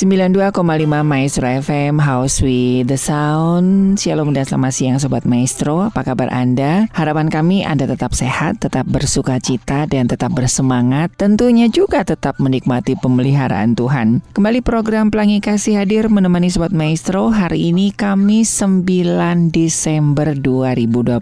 92,5 0.00 0.64
Maestro 1.04 1.44
FM 1.44 2.00
House 2.00 2.40
with 2.40 2.88
the 2.88 2.96
Sound. 2.96 4.00
Shalom 4.00 4.32
dan 4.32 4.48
selamat 4.48 4.72
siang 4.72 4.96
Sobat 4.96 5.28
Maestro. 5.28 5.92
Apa 5.92 6.00
kabar 6.00 6.32
Anda? 6.32 6.88
Harapan 6.96 7.28
kami 7.28 7.68
Anda 7.68 7.84
tetap 7.84 8.16
sehat, 8.16 8.64
tetap 8.64 8.88
bersuka 8.88 9.36
cita 9.44 9.84
dan 9.84 10.08
tetap 10.08 10.32
bersemangat. 10.32 11.12
Tentunya 11.20 11.68
juga 11.68 12.00
tetap 12.00 12.40
menikmati 12.40 12.96
pemeliharaan 12.96 13.76
Tuhan. 13.76 14.24
Kembali 14.32 14.64
program 14.64 15.12
Pelangi 15.12 15.44
Kasih 15.44 15.76
hadir 15.84 16.08
menemani 16.08 16.48
Sobat 16.48 16.72
Maestro 16.72 17.28
Hari 17.28 17.68
ini 17.68 17.92
kami 17.92 18.48
9 18.48 19.52
Desember 19.52 20.32
2021 20.32 21.20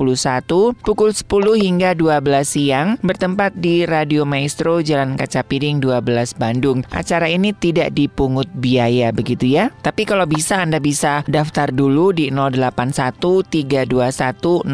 pukul 0.86 1.10
10 1.10 1.26
hingga 1.58 1.98
12 1.98 2.22
siang 2.46 2.94
bertempat 3.02 3.58
di 3.58 3.82
Radio 3.82 4.22
Maestro 4.22 4.78
Jalan 4.78 5.18
Kaca 5.18 5.42
Piring 5.42 5.82
12 5.82 6.38
Bandung. 6.38 6.86
Acara 6.94 7.26
ini 7.26 7.50
tidak 7.58 7.98
dipungut 7.98 8.46
biaya 8.54 9.10
begitu 9.10 9.50
ya. 9.50 9.74
Tapi 9.82 10.06
kalau 10.06 10.30
bisa 10.30 10.62
Anda 10.62 10.78
bisa 10.78 11.26
daftar 11.26 11.74
dulu 11.74 12.14
di 12.14 12.30
081321000925. 12.30 14.70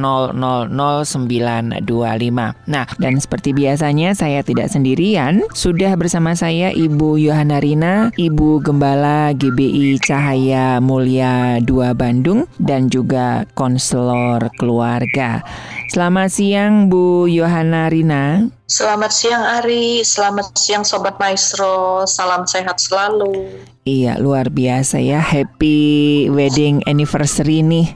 Nah, 2.68 2.84
dan 3.00 3.14
seperti 3.16 3.56
biasanya 3.56 4.12
saya 4.12 4.44
tidak 4.44 4.68
sendirian, 4.68 5.48
sudah 5.56 5.96
bersama 5.96 6.36
saya 6.36 6.76
Ibu 6.76 7.16
Yohana 7.24 7.56
Rina, 7.56 8.12
Ibu 8.20 8.60
Gembala 8.60 9.32
GBI 9.32 9.96
Cahaya 10.04 10.76
Mulia 10.84 11.56
2 11.64 11.96
Bandung 11.96 12.17
Bandung 12.18 12.50
dan 12.58 12.90
juga 12.90 13.46
konselor 13.54 14.50
keluarga. 14.58 15.38
Selamat 15.86 16.34
siang 16.34 16.90
Bu 16.90 17.30
Yohana 17.30 17.86
Rina. 17.86 18.57
Selamat 18.68 19.08
siang 19.08 19.40
Ari, 19.40 20.04
selamat 20.04 20.52
siang 20.52 20.84
Sobat 20.84 21.16
Maestro, 21.16 22.04
salam 22.04 22.44
sehat 22.44 22.76
selalu. 22.76 23.64
Iya, 23.88 24.20
luar 24.20 24.52
biasa 24.52 25.00
ya. 25.00 25.24
Happy 25.24 26.28
wedding 26.28 26.84
anniversary 26.84 27.64
nih. 27.64 27.88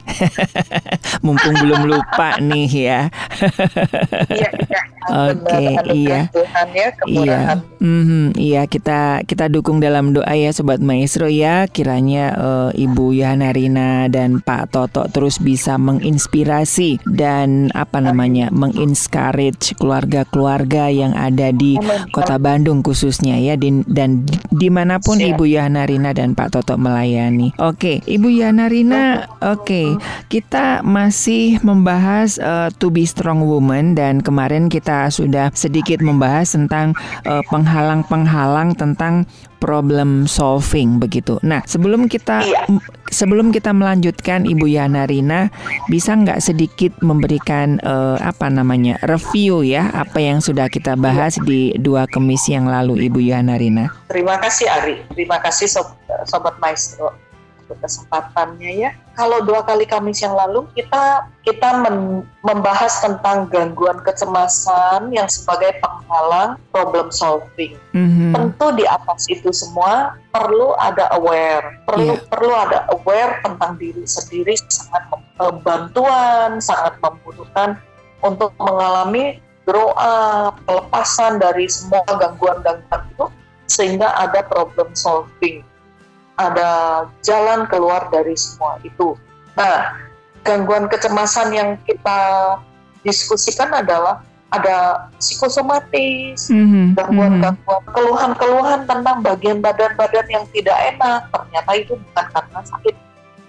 Mumpung 1.23 1.53
belum 1.53 1.85
lupa 1.85 2.41
nih 2.41 2.65
ya. 2.65 3.01
iya, 4.33 4.49
iya. 4.49 4.81
Oke, 5.13 5.63
iya. 5.93 6.19
Tuhan 6.33 6.67
ya, 6.73 6.89
iya. 7.05 7.39
Mm-hmm, 7.77 8.25
iya, 8.39 8.65
kita 8.65 9.21
kita 9.27 9.51
dukung 9.51 9.77
dalam 9.83 10.17
doa 10.17 10.33
ya 10.33 10.49
sobat 10.49 10.81
maestro 10.81 11.29
ya. 11.29 11.69
Kiranya 11.69 12.33
uh, 12.41 12.71
Ibu 12.73 13.13
Yana 13.13 13.53
Rina 13.53 14.09
dan 14.09 14.41
Pak 14.41 14.73
Toto 14.73 15.05
terus 15.13 15.37
bisa 15.37 15.77
menginspirasi 15.77 17.05
dan 17.05 17.69
apa 17.77 18.01
namanya? 18.01 18.49
mengencourage 18.49 19.77
keluarga-keluarga 19.77 20.62
yang 20.71 21.13
ada 21.17 21.49
di 21.51 21.75
Kota 22.11 22.37
Bandung 22.37 22.85
khususnya 22.85 23.37
ya 23.39 23.57
dan 23.89 24.25
di 24.51 24.69
mana 24.69 24.99
pun 25.01 25.19
Siap. 25.19 25.35
Ibu 25.35 25.43
Yana 25.49 25.83
Rina 25.89 26.11
dan 26.13 26.37
Pak 26.37 26.53
Toto 26.53 26.75
melayani. 26.77 27.55
Oke, 27.57 27.99
Ibu 28.05 28.29
Yana 28.29 28.69
Rina, 28.69 29.25
oke, 29.41 29.97
kita 30.29 30.85
masih 30.85 31.57
membahas 31.65 32.37
uh, 32.37 32.69
to 32.77 32.93
be 32.93 33.07
strong 33.07 33.43
woman 33.43 33.97
dan 33.97 34.21
kemarin 34.21 34.69
kita 34.69 35.09
sudah 35.09 35.49
sedikit 35.57 35.99
membahas 35.99 36.53
tentang 36.53 36.93
uh, 37.25 37.41
penghalang-penghalang 37.49 38.77
tentang 38.77 39.25
problem 39.57 40.27
solving 40.27 40.99
begitu. 40.99 41.39
Nah, 41.39 41.63
sebelum 41.63 42.11
kita 42.11 42.43
iya. 42.43 42.67
sebelum 43.09 43.55
kita 43.55 43.73
melanjutkan 43.73 44.43
Ibu 44.43 44.67
Yana 44.67 45.09
Rina, 45.09 45.49
bisa 45.87 46.13
nggak 46.13 46.43
sedikit 46.43 46.91
memberikan 47.01 47.81
uh, 47.81 48.19
apa 48.21 48.51
namanya 48.51 48.99
review 49.07 49.63
ya 49.65 49.89
apa 49.95 50.21
yang 50.21 50.43
sudah 50.43 50.52
kita 50.69 50.93
bahas 50.93 51.37
di 51.41 51.73
dua 51.81 52.05
kemis 52.05 52.45
yang 52.45 52.69
lalu 52.69 53.09
Ibu 53.09 53.19
Yana 53.21 53.57
Rina? 53.57 53.89
Terima 54.09 54.37
kasih 54.37 54.69
Ari, 54.69 55.01
terima 55.17 55.41
kasih 55.41 55.65
sob 55.65 55.87
sobat 56.29 56.55
maestro 56.61 57.11
untuk 57.63 57.79
kesempatannya 57.79 58.71
ya. 58.85 58.91
Kalau 59.15 59.39
dua 59.45 59.63
kali 59.63 59.87
Kamis 59.87 60.19
yang 60.19 60.35
lalu 60.35 60.67
kita 60.75 61.31
kita 61.47 61.79
men, 61.79 62.27
membahas 62.43 62.99
tentang 62.99 63.47
gangguan 63.47 64.03
kecemasan 64.03 65.13
yang 65.15 65.25
sebagai 65.31 65.79
penghalang 65.79 66.59
problem 66.75 67.07
solving. 67.09 67.79
Mm-hmm. 67.95 68.35
Tentu 68.35 68.67
di 68.75 68.85
atas 68.85 69.31
itu 69.31 69.49
semua 69.55 70.19
perlu 70.35 70.75
ada 70.75 71.07
aware, 71.15 71.81
perlu 71.87 72.19
yeah. 72.19 72.27
perlu 72.27 72.53
ada 72.53 72.85
aware 72.91 73.39
tentang 73.41 73.79
diri 73.79 74.03
sendiri 74.03 74.53
sangat 74.67 75.03
bantuan, 75.63 76.59
sangat 76.59 76.99
membutuhkan 76.99 77.79
untuk 78.23 78.51
mengalami 78.59 79.39
grow 79.63 79.95
up, 79.95 80.59
pelepasan 80.67 81.39
dari 81.39 81.71
semua 81.71 82.03
gangguan-gangguan 82.07 83.03
itu 83.11 83.25
sehingga 83.67 84.11
ada 84.19 84.43
problem 84.43 84.91
solving 84.91 85.63
ada 86.37 86.69
jalan 87.21 87.69
keluar 87.69 88.09
dari 88.09 88.33
semua 88.33 88.81
itu. 88.81 89.13
Nah, 89.53 90.01
gangguan 90.41 90.89
kecemasan 90.89 91.53
yang 91.53 91.69
kita 91.85 92.19
diskusikan 93.05 93.69
adalah 93.69 94.25
ada 94.53 95.09
psikosomatis, 95.17 96.49
mm-hmm. 96.49 96.93
gangguan-gangguan, 96.93 97.83
keluhan-keluhan 97.89 98.85
tentang 98.85 99.17
bagian 99.25 99.57
badan-badan 99.61 100.27
yang 100.29 100.45
tidak 100.53 100.77
enak. 100.93 101.25
Ternyata 101.33 101.71
itu 101.73 101.93
bukan 101.97 102.25
karena 102.29 102.59
sakit, 102.61 102.95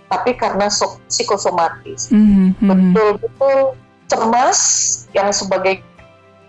tapi 0.08 0.30
karena 0.36 0.66
so- 0.72 1.00
psikosomatis. 1.08 2.08
Mm-hmm. 2.08 2.68
Betul-betul 2.68 3.56
cemas 4.08 4.60
yang 5.12 5.28
sebagai 5.32 5.80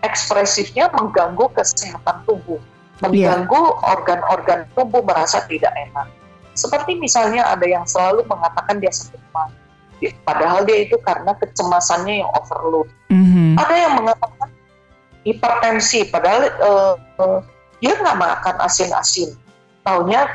ekspresifnya 0.06 0.94
mengganggu 0.94 1.50
kesehatan 1.58 2.22
tubuh, 2.30 2.62
mengganggu 3.02 3.62
organ-organ 3.82 4.70
yeah. 4.70 4.74
tubuh 4.78 5.02
merasa 5.02 5.42
tidak 5.50 5.74
enak. 5.74 6.08
Seperti 6.56 6.96
misalnya 6.96 7.44
ada 7.52 7.68
yang 7.68 7.84
selalu 7.84 8.24
mengatakan 8.30 8.80
dia 8.80 8.94
sakit 8.94 9.20
mah, 9.36 9.52
padahal 10.24 10.64
dia 10.64 10.88
itu 10.88 10.96
karena 11.04 11.36
kecemasannya 11.36 12.24
yang 12.24 12.32
overload. 12.32 12.88
Mm-hmm. 13.12 13.60
Ada 13.60 13.76
yang 13.76 13.94
mengatakan 14.00 14.50
hipertensi, 15.28 16.00
padahal 16.08 16.42
uh, 16.62 16.94
uh, 17.20 17.40
dia 17.84 17.98
nggak 18.00 18.18
makan 18.18 18.56
asin-asin. 18.64 19.36
Taunya 19.84 20.26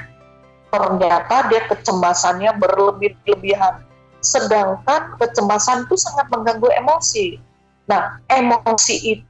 ternyata 0.68 1.48
dia 1.48 1.64
kecemasannya 1.66 2.50
berlebih-lebihan. 2.60 3.82
Sedangkan 4.20 5.16
kecemasan 5.16 5.88
itu 5.88 5.96
sangat 5.96 6.28
mengganggu 6.28 6.68
emosi. 6.84 7.40
Nah, 7.88 8.20
emosi 8.28 8.96
itu 9.16 9.29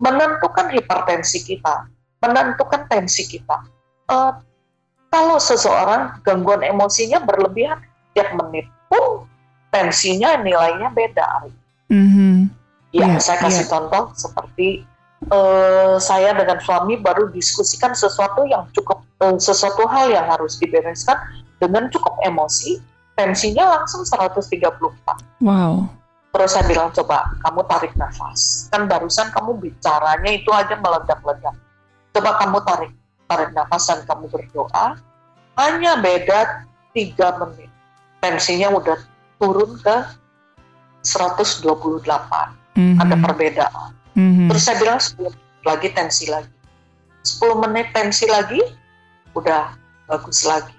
menentukan 0.00 0.72
hipertensi 0.72 1.44
kita, 1.44 1.86
menentukan 2.24 2.88
tensi 2.88 3.28
kita. 3.28 3.68
Uh, 4.10 4.34
kalau 5.10 5.36
seseorang 5.38 6.18
gangguan 6.24 6.62
emosinya 6.62 7.20
berlebihan 7.22 7.82
tiap 8.14 8.32
menit 8.34 8.66
pun 8.90 9.26
tensinya 9.70 10.38
nilainya 10.40 10.88
beda. 10.90 11.50
Mm-hmm. 11.90 12.34
Ya, 12.90 13.06
yeah, 13.06 13.14
saya 13.22 13.38
kasih 13.38 13.66
yeah. 13.66 13.70
contoh 13.70 14.04
seperti 14.18 14.82
uh, 15.30 15.98
saya 16.00 16.34
dengan 16.34 16.58
suami 16.58 16.98
baru 16.98 17.30
diskusikan 17.30 17.94
sesuatu 17.94 18.46
yang 18.48 18.66
cukup 18.74 19.02
uh, 19.22 19.38
sesuatu 19.38 19.86
hal 19.86 20.10
yang 20.10 20.26
harus 20.26 20.58
dibereskan 20.58 21.18
dengan 21.60 21.86
cukup 21.92 22.18
emosi, 22.24 22.80
tensinya 23.14 23.78
langsung 23.78 24.02
134. 24.02 25.44
Wow. 25.44 25.99
Terus 26.30 26.50
saya 26.54 26.64
bilang 26.70 26.94
coba 26.94 27.26
kamu 27.42 27.60
tarik 27.66 27.92
nafas. 27.98 28.70
Kan 28.70 28.86
barusan 28.86 29.34
kamu 29.34 29.58
bicaranya 29.58 30.30
itu 30.30 30.50
aja 30.54 30.78
meledak-ledak. 30.78 31.56
Coba 32.14 32.30
kamu 32.38 32.58
tarik 32.62 32.92
tarik 33.30 33.50
nafas 33.54 33.86
dan 33.86 34.02
kamu 34.06 34.26
berdoa. 34.26 34.98
Hanya 35.58 35.98
beda 36.02 36.66
tiga 36.90 37.38
menit. 37.38 37.70
Tensinya 38.18 38.74
udah 38.74 38.98
turun 39.38 39.78
ke 39.78 39.96
128. 41.06 41.66
Mm-hmm. 41.66 43.02
Ada 43.02 43.16
perbedaan. 43.18 43.90
Mm-hmm. 44.18 44.46
Terus 44.50 44.62
saya 44.62 44.76
bilang 44.82 45.00
10 45.00 45.66
lagi 45.66 45.88
tensi 45.94 46.26
lagi. 46.26 46.54
10 47.22 47.62
menit 47.66 47.92
tensi 47.92 48.24
lagi, 48.26 48.60
udah 49.36 49.76
bagus 50.08 50.42
lagi. 50.48 50.72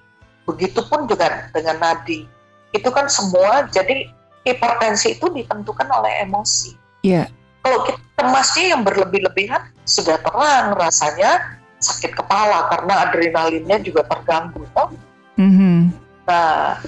Begitupun 0.50 1.06
juga 1.06 1.50
dengan 1.54 1.78
nadi. 1.78 2.26
Itu 2.74 2.90
kan 2.90 3.06
semua, 3.06 3.70
jadi 3.70 4.10
hipertensi 4.46 5.18
itu 5.18 5.26
ditentukan 5.30 5.88
oleh 5.90 6.26
emosi. 6.26 6.74
Iya. 7.06 7.26
Yeah. 7.26 7.28
Kalau 7.62 7.80
kita 7.86 8.02
cemasnya 8.18 8.66
yang 8.74 8.82
berlebih-lebihan, 8.82 9.62
sudah 9.86 10.18
terang 10.18 10.74
rasanya 10.74 11.62
sakit 11.78 12.18
kepala 12.18 12.70
karena 12.74 12.94
adrenalinnya 13.06 13.78
juga 13.86 14.02
terganggu. 14.10 14.66
Toh? 14.74 14.90
Mm-hmm. 15.38 15.78
Nah, 16.26 16.82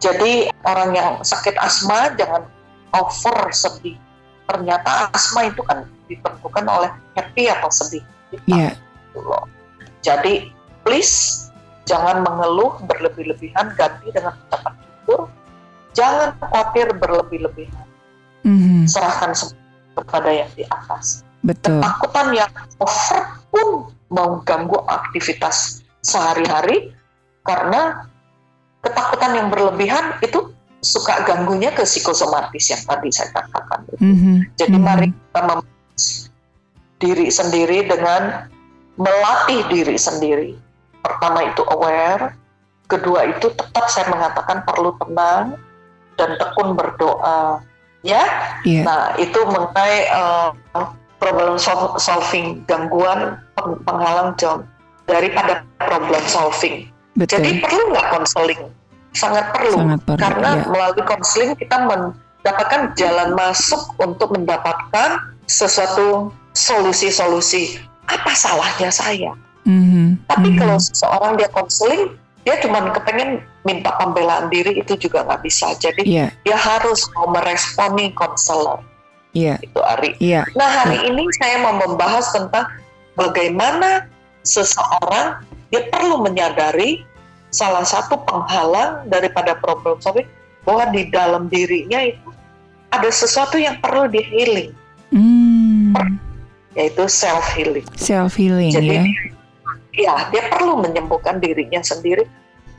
jadi 0.00 0.52
orang 0.68 0.90
yang 0.92 1.10
sakit 1.24 1.56
asma 1.56 2.12
jangan 2.16 2.44
over 2.92 3.52
sedih. 3.56 3.96
Ternyata 4.48 5.12
asma 5.12 5.48
itu 5.48 5.60
kan 5.64 5.88
ditentukan 6.08 6.64
oleh 6.64 6.90
happy 7.16 7.48
atau 7.48 7.68
sedih. 7.72 8.04
Iya. 8.48 8.72
Yeah. 8.72 8.72
Gitu. 9.16 9.38
Jadi 10.04 10.34
please 10.84 11.48
jangan 11.88 12.20
mengeluh 12.20 12.76
berlebih-lebihan, 12.84 13.72
ganti 13.76 14.12
dengan 14.12 14.36
ucapan 14.48 14.72
syukur. 14.76 15.20
Jangan 15.96 16.36
khawatir 16.40 16.92
berlebih-lebihan. 16.96 17.86
Mm-hmm. 18.46 18.86
Serahkan 18.88 19.32
kepada 19.98 20.30
yang 20.30 20.50
di 20.54 20.64
atas. 20.68 21.26
Betul. 21.42 21.82
Ketakutan 21.82 22.26
yang 22.34 22.52
over 22.78 23.22
pun 23.50 23.68
mengganggu 24.08 24.78
aktivitas 24.88 25.82
sehari-hari 26.00 26.94
karena 27.44 28.08
ketakutan 28.80 29.32
yang 29.36 29.48
berlebihan 29.50 30.16
itu 30.22 30.54
suka 30.78 31.26
ganggunya 31.26 31.74
ke 31.74 31.82
psikosomatis 31.82 32.70
yang 32.70 32.82
tadi 32.86 33.08
saya 33.10 33.30
katakan. 33.34 33.80
Mm-hmm. 33.98 34.36
Jadi 34.54 34.76
mm-hmm. 34.78 34.86
mari 34.86 35.08
kita 35.10 35.42
diri 36.98 37.26
sendiri 37.30 37.78
dengan 37.86 38.50
melatih 38.98 39.62
diri 39.70 39.96
sendiri. 39.98 40.50
Pertama 41.02 41.46
itu 41.46 41.62
aware, 41.70 42.34
kedua 42.90 43.30
itu 43.30 43.50
tetap 43.54 43.86
saya 43.86 44.10
mengatakan 44.10 44.66
perlu 44.66 44.94
tenang 44.98 45.54
dan 46.18 46.36
tekun 46.36 46.74
berdoa. 46.74 47.62
Ya, 48.06 48.22
yeah. 48.62 48.86
nah 48.86 49.02
itu 49.18 49.42
mengenai 49.42 50.06
uh, 50.14 50.54
problem 51.18 51.58
solving 51.98 52.62
gangguan 52.70 53.42
penghalang 53.58 54.38
jam 54.38 54.62
daripada 55.10 55.66
problem 55.82 56.22
solving 56.30 56.86
Betul. 57.18 57.42
Jadi 57.42 57.50
perlu 57.58 57.82
nggak 57.90 58.06
konseling? 58.14 58.62
Sangat 59.10 59.50
perlu. 59.50 59.74
Sangat 59.74 60.00
perlu 60.06 60.22
Karena 60.22 60.50
ya. 60.54 60.64
melalui 60.70 61.02
konseling 61.02 61.52
kita 61.58 61.76
mendapatkan 61.82 62.80
jalan 62.94 63.34
masuk 63.34 63.82
untuk 63.98 64.30
mendapatkan 64.30 65.18
sesuatu 65.50 66.30
solusi-solusi. 66.54 67.82
Apa 68.06 68.32
salahnya 68.38 68.94
saya? 68.94 69.34
Mm-hmm. 69.66 70.30
Tapi 70.30 70.48
mm-hmm. 70.54 70.60
kalau 70.62 70.78
seseorang 70.78 71.32
dia 71.34 71.50
konseling, 71.50 72.14
dia 72.48 72.56
cuma 72.64 72.80
kepengen 72.96 73.44
minta 73.68 73.92
pembelaan 74.00 74.48
diri 74.48 74.80
itu 74.80 74.96
juga 74.96 75.20
nggak 75.28 75.44
bisa. 75.44 75.76
Jadi 75.76 76.08
yeah. 76.08 76.32
dia 76.48 76.56
harus 76.56 77.04
mau 77.12 77.28
meresponi 77.28 78.16
konselor. 78.16 78.80
Iya. 79.36 79.60
Itu 79.60 79.84
Ari. 79.84 80.16
Iya. 80.16 80.48
Nah 80.56 80.64
hari 80.64 80.96
yeah. 80.96 81.12
ini 81.12 81.28
saya 81.36 81.60
mau 81.60 81.76
membahas 81.76 82.32
tentang 82.32 82.64
bagaimana 83.20 84.08
seseorang 84.48 85.44
dia 85.68 85.84
perlu 85.92 86.24
menyadari 86.24 87.04
salah 87.52 87.84
satu 87.84 88.16
penghalang 88.24 89.04
daripada 89.12 89.52
problem 89.60 90.00
solving 90.00 90.24
bahwa 90.64 90.88
di 90.88 91.12
dalam 91.12 91.52
dirinya 91.52 92.00
itu 92.00 92.32
ada 92.88 93.12
sesuatu 93.12 93.60
yang 93.60 93.76
perlu 93.84 94.08
di 94.08 94.24
healing, 94.24 94.72
hmm. 95.12 95.92
yaitu 96.72 97.04
self 97.04 97.44
healing. 97.52 97.84
Self 98.00 98.40
healing 98.40 98.72
Jadi, 98.72 98.96
ya. 98.96 99.04
Ya, 99.98 100.14
dia 100.32 100.48
perlu 100.48 100.80
menyembuhkan 100.80 101.36
dirinya 101.36 101.84
sendiri. 101.84 102.24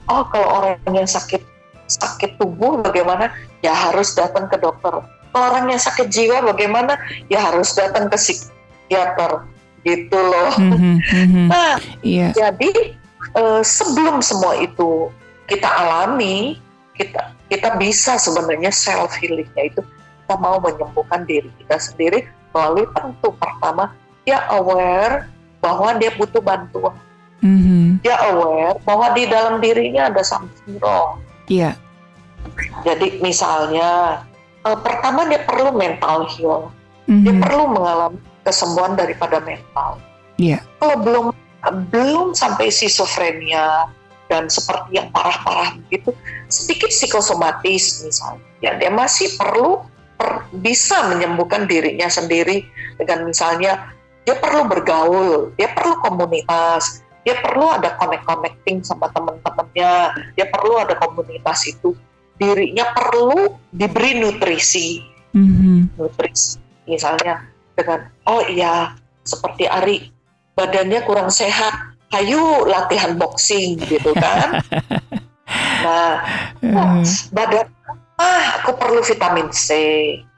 Oh, 0.09 0.25
kalau 0.27 0.47
orang 0.61 0.81
yang 0.89 1.05
sakit 1.05 1.41
sakit 1.85 2.41
tubuh 2.41 2.81
bagaimana? 2.81 3.29
Ya 3.61 3.73
harus 3.73 4.17
datang 4.17 4.49
ke 4.49 4.57
dokter. 4.57 5.05
Kalau 5.29 5.45
orang 5.53 5.69
yang 5.69 5.81
sakit 5.81 6.09
jiwa 6.09 6.41
bagaimana? 6.41 6.97
Ya 7.29 7.45
harus 7.45 7.77
datang 7.77 8.09
ke 8.09 8.17
psikiater 8.17 9.45
gitu 9.85 10.17
loh. 10.17 10.51
Mm-hmm, 10.57 10.95
mm-hmm. 10.99 11.47
Nah, 11.53 11.77
yeah. 12.01 12.33
jadi 12.33 12.97
uh, 13.37 13.61
sebelum 13.61 14.19
semua 14.25 14.57
itu 14.59 15.13
kita 15.45 15.69
alami, 15.69 16.57
kita 16.97 17.33
kita 17.49 17.77
bisa 17.77 18.17
sebenarnya 18.17 18.69
self 18.69 19.13
healingnya 19.17 19.73
itu 19.73 19.81
kita 20.25 20.35
mau 20.37 20.61
menyembuhkan 20.61 21.25
diri 21.25 21.49
kita 21.63 21.77
sendiri 21.81 22.29
melalui 22.53 22.85
tentu 22.93 23.33
pertama 23.33 23.93
dia 24.25 24.45
aware 24.53 25.25
bahwa 25.57 25.97
dia 25.97 26.13
butuh 26.13 26.41
bantuan. 26.41 26.93
Mm-hmm. 27.39 28.03
Dia 28.03 28.15
aware 28.31 28.75
bahwa 28.83 29.07
di 29.15 29.23
dalam 29.27 29.63
dirinya 29.63 30.11
ada 30.11 30.23
something 30.23 30.79
wrong. 30.83 31.23
Iya. 31.47 31.71
Yeah. 31.71 31.73
Jadi 32.83 33.19
misalnya 33.23 34.21
uh, 34.67 34.77
pertama 34.79 35.27
dia 35.27 35.43
perlu 35.47 35.75
mental 35.75 36.27
heal. 36.27 36.71
Mm-hmm. 37.07 37.23
Dia 37.25 37.33
perlu 37.39 37.63
mengalami 37.71 38.19
kesembuhan 38.43 38.93
daripada 38.99 39.39
mental. 39.43 39.99
Iya. 40.39 40.63
Kalau 40.79 40.95
belum 41.03 41.25
belum 41.91 42.31
sampai 42.31 42.71
schizophrenia 42.71 43.91
dan 44.31 44.47
seperti 44.47 44.95
yang 44.95 45.11
parah-parah 45.11 45.75
begitu, 45.83 46.15
sedikit 46.47 46.87
psikosomatis 46.93 48.05
misalnya, 48.05 48.45
ya 48.63 48.71
dia 48.77 48.93
masih 48.93 49.35
perlu 49.35 49.83
per, 50.15 50.47
bisa 50.61 51.09
menyembuhkan 51.09 51.65
dirinya 51.65 52.07
sendiri 52.07 52.63
dengan 52.95 53.27
misalnya 53.27 53.91
dia 54.23 54.37
perlu 54.37 54.69
bergaul, 54.69 55.51
dia 55.57 55.73
perlu 55.73 55.97
komunitas, 56.05 57.01
dia 57.27 57.35
perlu 57.43 57.67
ada 57.67 57.95
connect-connecting 57.99 58.83
sama 58.83 59.11
teman-temannya, 59.11 59.91
dia 60.35 60.45
perlu 60.47 60.79
ada 60.79 60.95
komunitas 60.97 61.67
itu, 61.67 61.93
dirinya 62.39 62.89
perlu 62.95 63.59
diberi 63.75 64.17
nutrisi, 64.17 65.03
mm-hmm. 65.35 65.99
nutrisi. 65.99 66.57
Misalnya 66.87 67.45
dengan 67.75 68.09
oh 68.25 68.41
iya 68.49 68.97
seperti 69.21 69.69
Ari 69.69 70.09
badannya 70.57 70.99
kurang 71.05 71.29
sehat 71.29 71.95
ayo 72.17 72.65
latihan 72.65 73.15
boxing 73.15 73.79
gitu 73.87 74.11
kan? 74.17 74.59
Nah 75.79 76.21
oh, 76.61 77.01
badan 77.33 77.65
perlu 78.99 79.15
vitamin 79.15 79.47
C 79.55 79.69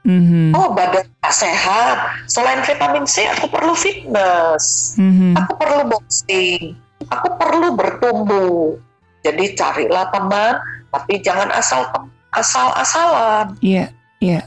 mm-hmm. 0.06 0.54
oh 0.54 0.70
badan 0.70 1.02
tak 1.18 1.34
sehat 1.34 1.98
selain 2.30 2.62
vitamin 2.62 3.02
C 3.10 3.26
aku 3.26 3.50
perlu 3.50 3.74
fitness 3.74 4.94
mm-hmm. 4.94 5.34
aku 5.34 5.52
perlu 5.58 5.82
boxing 5.90 6.78
aku 7.10 7.28
perlu 7.42 7.74
bertumbuh 7.74 8.78
jadi 9.26 9.58
carilah 9.58 10.14
teman 10.14 10.62
tapi 10.94 11.18
jangan 11.18 11.50
asal 11.50 11.90
asal-asalan 12.30 13.58
iya 13.58 13.74
yeah, 13.74 13.88
iya 14.22 14.32
yeah 14.38 14.44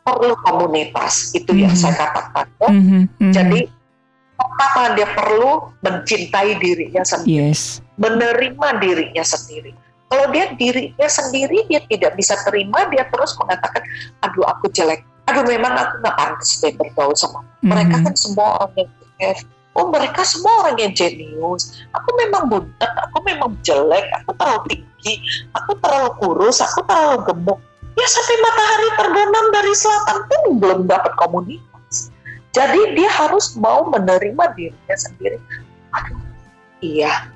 perlu 0.00 0.34
komunitas 0.42 1.30
itu 1.36 1.52
mm-hmm. 1.52 1.64
yang 1.68 1.74
saya 1.76 1.94
katakan. 1.94 2.46
Oh, 2.58 2.72
mm-hmm. 2.72 3.02
Mm-hmm. 3.06 3.32
Jadi 3.36 3.60
pertama 4.34 4.82
dia 4.96 5.08
perlu 5.12 5.52
mencintai 5.84 6.50
dirinya 6.56 7.04
sendiri, 7.04 7.52
yes. 7.52 7.84
menerima 8.00 8.68
dirinya 8.80 9.22
sendiri. 9.22 9.76
Kalau 10.10 10.26
dia 10.34 10.50
dirinya 10.58 11.06
sendiri 11.06 11.70
dia 11.70 11.78
tidak 11.86 12.18
bisa 12.18 12.34
terima, 12.42 12.82
dia 12.90 13.06
terus 13.06 13.30
mengatakan, 13.38 13.78
aduh 14.26 14.42
aku 14.42 14.66
jelek, 14.74 15.06
aduh 15.30 15.46
memang 15.46 15.70
aku 15.70 16.02
nggak 16.02 16.16
pantas 16.18 16.58
deh 16.58 16.74
bergaul 16.74 17.14
sama. 17.14 17.46
Mm-hmm. 17.46 17.70
Mereka 17.70 17.96
kan 18.02 18.14
semua 18.18 18.48
orang 18.58 18.74
yang 18.74 18.90
oh 19.78 19.86
mereka 19.86 20.26
semua 20.26 20.66
orang 20.66 20.76
yang 20.82 20.92
jenius. 20.98 21.86
Aku 21.94 22.10
memang 22.18 22.50
budak 22.50 22.90
aku 23.06 23.22
memang 23.22 23.54
jelek 23.62 24.02
aku 24.18 24.34
terlalu 24.34 24.60
tinggi 24.66 25.14
aku 25.54 25.72
terlalu 25.78 26.10
kurus 26.18 26.58
aku 26.58 26.82
terlalu 26.90 27.30
gemuk. 27.30 27.58
Ya 27.94 28.06
sampai 28.10 28.36
matahari 28.42 28.88
terbenam 28.98 29.46
dari 29.54 29.74
selatan 29.78 30.18
pun 30.26 30.42
belum 30.58 30.80
dapat 30.90 31.12
komunitas. 31.22 32.10
Jadi 32.50 32.98
dia 32.98 33.10
harus 33.14 33.54
mau 33.54 33.86
menerima 33.86 34.58
dirinya 34.58 34.96
sendiri. 34.98 35.38
Aduh 35.94 36.18
iya 36.82 37.30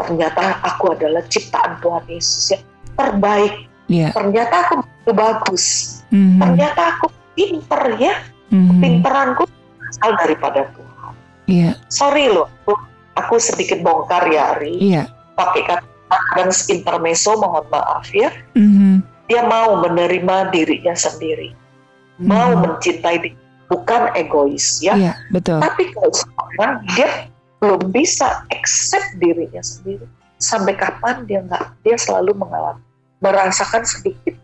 ternyata 0.00 0.58
aku 0.64 0.96
adalah 0.96 1.22
ciptaan 1.28 1.76
Tuhan 1.84 2.04
Yesus 2.08 2.56
yang 2.56 2.64
terbaik 2.96 3.54
yeah. 3.90 4.10
ternyata 4.16 4.56
aku 4.64 4.74
bagus 5.12 5.98
mm-hmm. 6.08 6.38
ternyata 6.40 6.82
aku 6.96 7.06
pinter 7.34 7.82
ya 7.98 8.14
mm-hmm. 8.48 8.80
pinteranku 8.80 9.44
asal 9.90 10.10
daripada 10.16 10.70
Tuhan 10.72 11.12
yeah. 11.50 11.74
sorry 11.90 12.30
loh 12.30 12.48
aku, 12.64 12.72
aku 13.18 13.34
sedikit 13.42 13.82
bongkar 13.82 14.30
ya 14.30 14.56
Ari 14.56 14.78
yeah. 14.80 15.06
pakai 15.34 15.66
kata 15.66 16.18
dan 16.38 16.48
intermezzo 16.70 17.38
mohon 17.38 17.66
maaf 17.68 18.08
ya 18.14 18.30
mm-hmm. 18.56 19.04
dia 19.28 19.42
mau 19.46 19.78
menerima 19.82 20.54
dirinya 20.54 20.94
sendiri 20.94 21.52
mm-hmm. 21.52 22.26
mau 22.26 22.56
mencintai 22.56 23.18
diri 23.20 23.38
bukan 23.70 24.10
egois 24.18 24.82
ya 24.82 24.98
yeah, 24.98 25.16
betul. 25.30 25.62
tapi 25.62 25.94
kalau 25.94 26.10
sekarang 26.10 26.72
dia 26.90 27.29
belum 27.60 27.92
bisa 27.92 28.44
accept 28.50 29.20
dirinya 29.20 29.60
sendiri 29.60 30.08
sampai 30.40 30.72
kapan 30.74 31.28
dia 31.28 31.44
nggak 31.44 31.76
dia 31.84 31.96
selalu 32.00 32.32
mengalami 32.32 32.80
merasakan 33.20 33.84
sedikit 33.84 34.34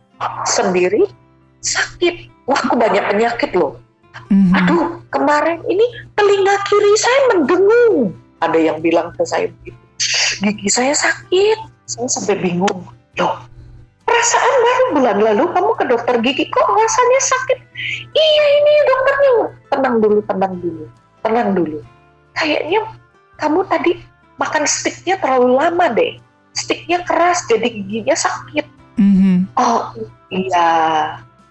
sendiri 0.44 1.08
sakit. 1.64 2.30
Wah, 2.46 2.61
aku 2.62 2.78
banyak 2.78 3.04
penyakit 3.11 3.50
loh. 3.58 3.80
Mm-hmm. 4.30 4.56
Aduh, 4.62 4.85
kemarin 5.11 5.61
ini 5.66 5.85
telinga 6.14 6.54
kiri 6.70 6.92
saya 6.96 7.20
mendengung. 7.35 8.14
Ada 8.40 8.58
yang 8.61 8.78
bilang 8.80 9.12
ke 9.16 9.26
saya 9.26 9.50
begitu. 9.50 9.80
Gigi 10.44 10.68
saya 10.70 10.94
sakit. 10.94 11.58
Saya 11.90 12.06
sampai 12.06 12.38
bingung. 12.38 12.87
Loh, 13.18 13.35
perasaan 14.06 14.54
baru 14.62 14.85
bulan 14.94 15.18
lalu 15.18 15.44
kamu 15.50 15.73
ke 15.75 15.85
dokter 15.90 16.14
gigi 16.23 16.44
kok 16.52 16.68
rasanya 16.70 17.20
sakit? 17.25 17.58
Iya 18.14 18.44
ini 18.62 18.73
dokternya. 18.87 19.32
Tenang 19.75 19.96
dulu, 19.99 20.18
tenang 20.25 20.54
dulu. 20.62 20.85
Tenang 21.25 21.49
dulu. 21.56 21.78
Kayaknya 22.37 22.80
kamu 23.36 23.64
tadi 23.68 24.00
makan 24.36 24.64
sticknya 24.68 25.16
terlalu 25.20 25.56
lama 25.56 25.86
deh 25.92 26.20
sticknya 26.56 27.04
keras 27.04 27.44
jadi 27.46 27.68
giginya 27.68 28.16
sakit. 28.16 28.66
Mm-hmm. 28.96 29.36
Oh 29.60 29.92
iya, 30.32 30.68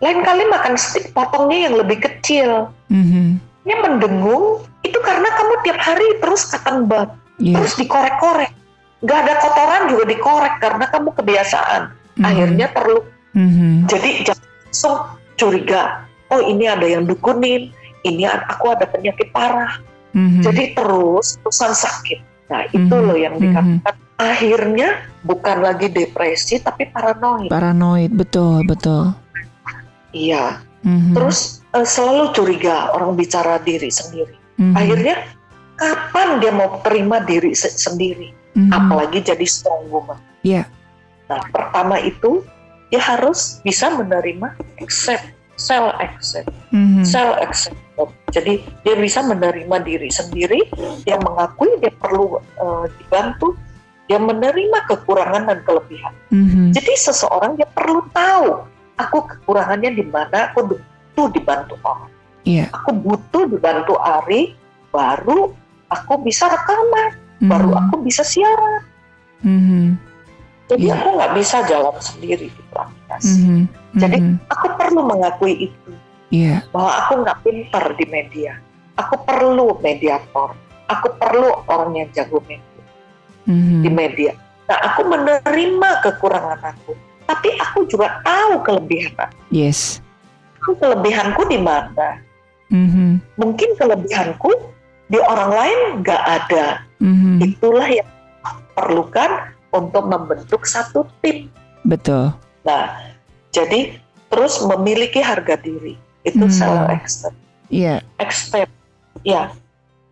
lain 0.02 0.20
kali 0.26 0.44
makan 0.50 0.76
stick 0.82 1.14
potongnya 1.14 1.70
yang 1.70 1.76
lebih 1.78 2.02
kecil. 2.02 2.74
Mm-hmm. 2.90 3.28
Ini 3.66 3.76
mendengung 3.86 4.66
itu 4.82 4.98
karena 5.06 5.30
kamu 5.38 5.54
tiap 5.62 5.80
hari 5.82 6.08
terus 6.22 6.50
cotton 6.50 6.90
bud, 6.90 7.10
yeah. 7.38 7.54
terus 7.54 7.78
dikorek-korek. 7.78 8.50
Gak 9.06 9.20
ada 9.30 9.34
kotoran 9.38 9.84
juga 9.94 10.04
dikorek 10.10 10.58
karena 10.58 10.86
kamu 10.90 11.14
kebiasaan. 11.14 11.94
Mm-hmm. 11.94 12.26
Akhirnya 12.26 12.68
perlu. 12.74 13.00
Mm-hmm. 13.38 13.74
Jadi 13.86 14.10
jangan 14.26 14.50
langsung 14.66 14.98
curiga. 15.38 16.10
Oh 16.34 16.42
ini 16.42 16.66
ada 16.66 16.90
yang 16.90 17.06
dukunin, 17.06 17.70
ini 18.02 18.26
aku 18.26 18.74
ada 18.74 18.90
penyakit 18.90 19.30
parah. 19.30 19.78
Mm-hmm. 20.16 20.42
Jadi 20.48 20.64
terus 20.72 21.36
terusan 21.44 21.74
sakit. 21.76 22.20
Nah 22.48 22.64
itu 22.72 22.88
mm-hmm. 22.88 23.06
loh 23.06 23.18
yang 23.20 23.36
dikatakan 23.36 23.96
akhirnya 24.16 24.90
bukan 25.28 25.58
lagi 25.60 25.92
depresi 25.92 26.64
tapi 26.64 26.88
paranoid. 26.88 27.52
Paranoid, 27.52 28.12
betul, 28.16 28.64
betul. 28.64 29.12
Iya. 30.16 30.64
Mm-hmm. 30.88 31.14
Terus 31.20 31.60
uh, 31.76 31.84
selalu 31.84 32.32
curiga 32.32 32.96
orang 32.96 33.20
bicara 33.20 33.60
diri 33.60 33.92
sendiri. 33.92 34.40
Mm-hmm. 34.56 34.76
Akhirnya 34.80 35.16
kapan 35.76 36.40
dia 36.40 36.52
mau 36.56 36.80
terima 36.80 37.20
diri 37.20 37.52
se- 37.52 37.76
sendiri? 37.76 38.32
Mm-hmm. 38.56 38.72
Apalagi 38.72 39.20
jadi 39.20 39.44
strong 39.44 39.92
woman. 39.92 40.16
Iya. 40.48 40.64
Yeah. 40.64 40.66
Nah, 41.28 41.42
pertama 41.52 42.00
itu 42.00 42.46
dia 42.88 43.02
harus 43.04 43.60
bisa 43.66 43.92
menerima 43.92 44.56
accept, 44.80 45.35
self 45.56 45.96
accept, 46.00 46.52
mm-hmm. 46.72 47.04
self 47.04 47.36
accept. 47.40 47.80
Jadi 48.32 48.60
dia 48.84 48.96
bisa 49.00 49.24
menerima 49.24 49.76
diri 49.84 50.12
sendiri, 50.12 50.68
dia 51.08 51.16
mengakui 51.20 51.72
dia 51.80 51.92
perlu 51.96 52.40
uh, 52.60 52.86
dibantu, 53.00 53.56
dia 54.12 54.20
menerima 54.20 54.84
kekurangan 54.92 55.48
dan 55.48 55.60
kelebihan. 55.64 56.14
Mm-hmm. 56.32 56.76
Jadi 56.76 56.94
seseorang 57.00 57.56
dia 57.56 57.68
perlu 57.72 58.04
tahu 58.12 58.68
aku 59.00 59.18
kekurangannya 59.32 59.96
di 59.96 60.04
mana, 60.04 60.52
aku 60.52 60.76
butuh 60.76 61.28
dibantu 61.32 61.80
orang. 61.88 62.12
Yeah. 62.46 62.70
Aku 62.76 62.94
butuh 62.94 63.50
dibantu 63.50 63.96
Ari, 63.98 64.54
baru 64.92 65.56
aku 65.88 66.14
bisa 66.22 66.52
rekaman, 66.52 67.16
mm-hmm. 67.16 67.50
baru 67.50 67.72
aku 67.80 67.96
bisa 68.04 68.28
siaran. 68.28 68.84
Mm-hmm. 69.42 69.88
Jadi 70.66 70.86
yeah. 70.90 70.98
aku 71.00 71.08
nggak 71.16 71.34
bisa 71.38 71.58
jalan 71.70 71.96
sendiri 72.02 72.50
aplikasi. 73.16 73.42
Mm-hmm. 73.42 73.64
Jadi 73.96 74.18
mm-hmm. 74.20 74.52
aku 74.52 74.68
perlu 74.76 75.02
mengakui 75.08 75.54
itu 75.72 75.92
yeah. 76.32 76.60
bahwa 76.76 76.92
aku 77.06 77.14
nggak 77.24 77.38
pintar 77.44 77.86
di 77.96 78.06
media. 78.12 78.60
Aku 79.00 79.16
perlu 79.24 79.80
mediator. 79.84 80.56
Aku 80.86 81.08
perlu 81.18 81.66
orang 81.66 81.98
yang 81.98 82.10
jago 82.14 82.40
media 82.46 82.84
mm-hmm. 83.50 83.82
di 83.82 83.90
media. 83.90 84.32
Nah, 84.66 84.78
aku 84.82 85.02
menerima 85.06 85.90
kekurangan 86.02 86.62
aku, 86.62 86.94
tapi 87.26 87.54
aku 87.58 87.86
juga 87.90 88.22
tahu 88.22 88.62
kelebihan 88.66 89.14
aku. 89.18 89.38
Yes. 89.50 90.02
Aku 90.62 90.78
kelebihanku 90.78 91.42
di 91.50 91.58
mana? 91.62 92.22
Mm-hmm. 92.74 93.38
Mungkin 93.38 93.70
kelebihanku 93.78 94.52
di 95.10 95.18
orang 95.22 95.52
lain 95.54 95.80
nggak 96.02 96.22
ada. 96.22 96.86
Mm-hmm. 97.02 97.36
Itulah 97.46 97.88
yang 97.90 98.10
perlukan 98.74 99.54
untuk 99.74 100.06
membentuk 100.06 100.66
satu 100.66 101.06
tim. 101.22 101.50
Betul. 101.86 102.34
Nah, 102.66 103.14
jadi 103.54 103.96
terus 104.34 104.60
memiliki 104.66 105.22
harga 105.22 105.56
diri 105.62 105.96
itu 106.26 106.46
self 106.50 106.90
accept. 106.90 107.38
Iya. 107.70 108.02
Yeah. 108.02 108.68
Ya. 109.24 109.44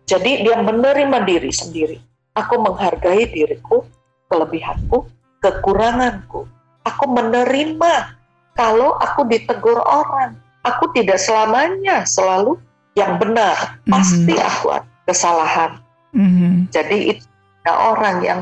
Jadi 0.04 0.44
dia 0.44 0.60
menerima 0.60 1.24
diri 1.24 1.48
sendiri 1.48 1.96
Aku 2.34 2.58
menghargai 2.58 3.30
diriku, 3.30 3.86
kelebihanku, 4.26 5.06
kekuranganku. 5.38 6.50
Aku 6.82 7.04
menerima 7.06 8.18
kalau 8.58 8.98
aku 8.98 9.22
ditegur 9.30 9.78
orang. 9.86 10.34
Aku 10.66 10.90
tidak 10.96 11.22
selamanya 11.22 12.02
selalu 12.02 12.58
yang 12.98 13.22
benar. 13.22 13.78
Pasti 13.86 14.34
aku 14.34 14.74
ada 14.74 14.90
kesalahan. 15.06 15.78
Mm-hmm. 16.10 16.74
Jadi 16.74 16.98
itu 17.14 17.26
orang 17.70 18.18
yang 18.26 18.40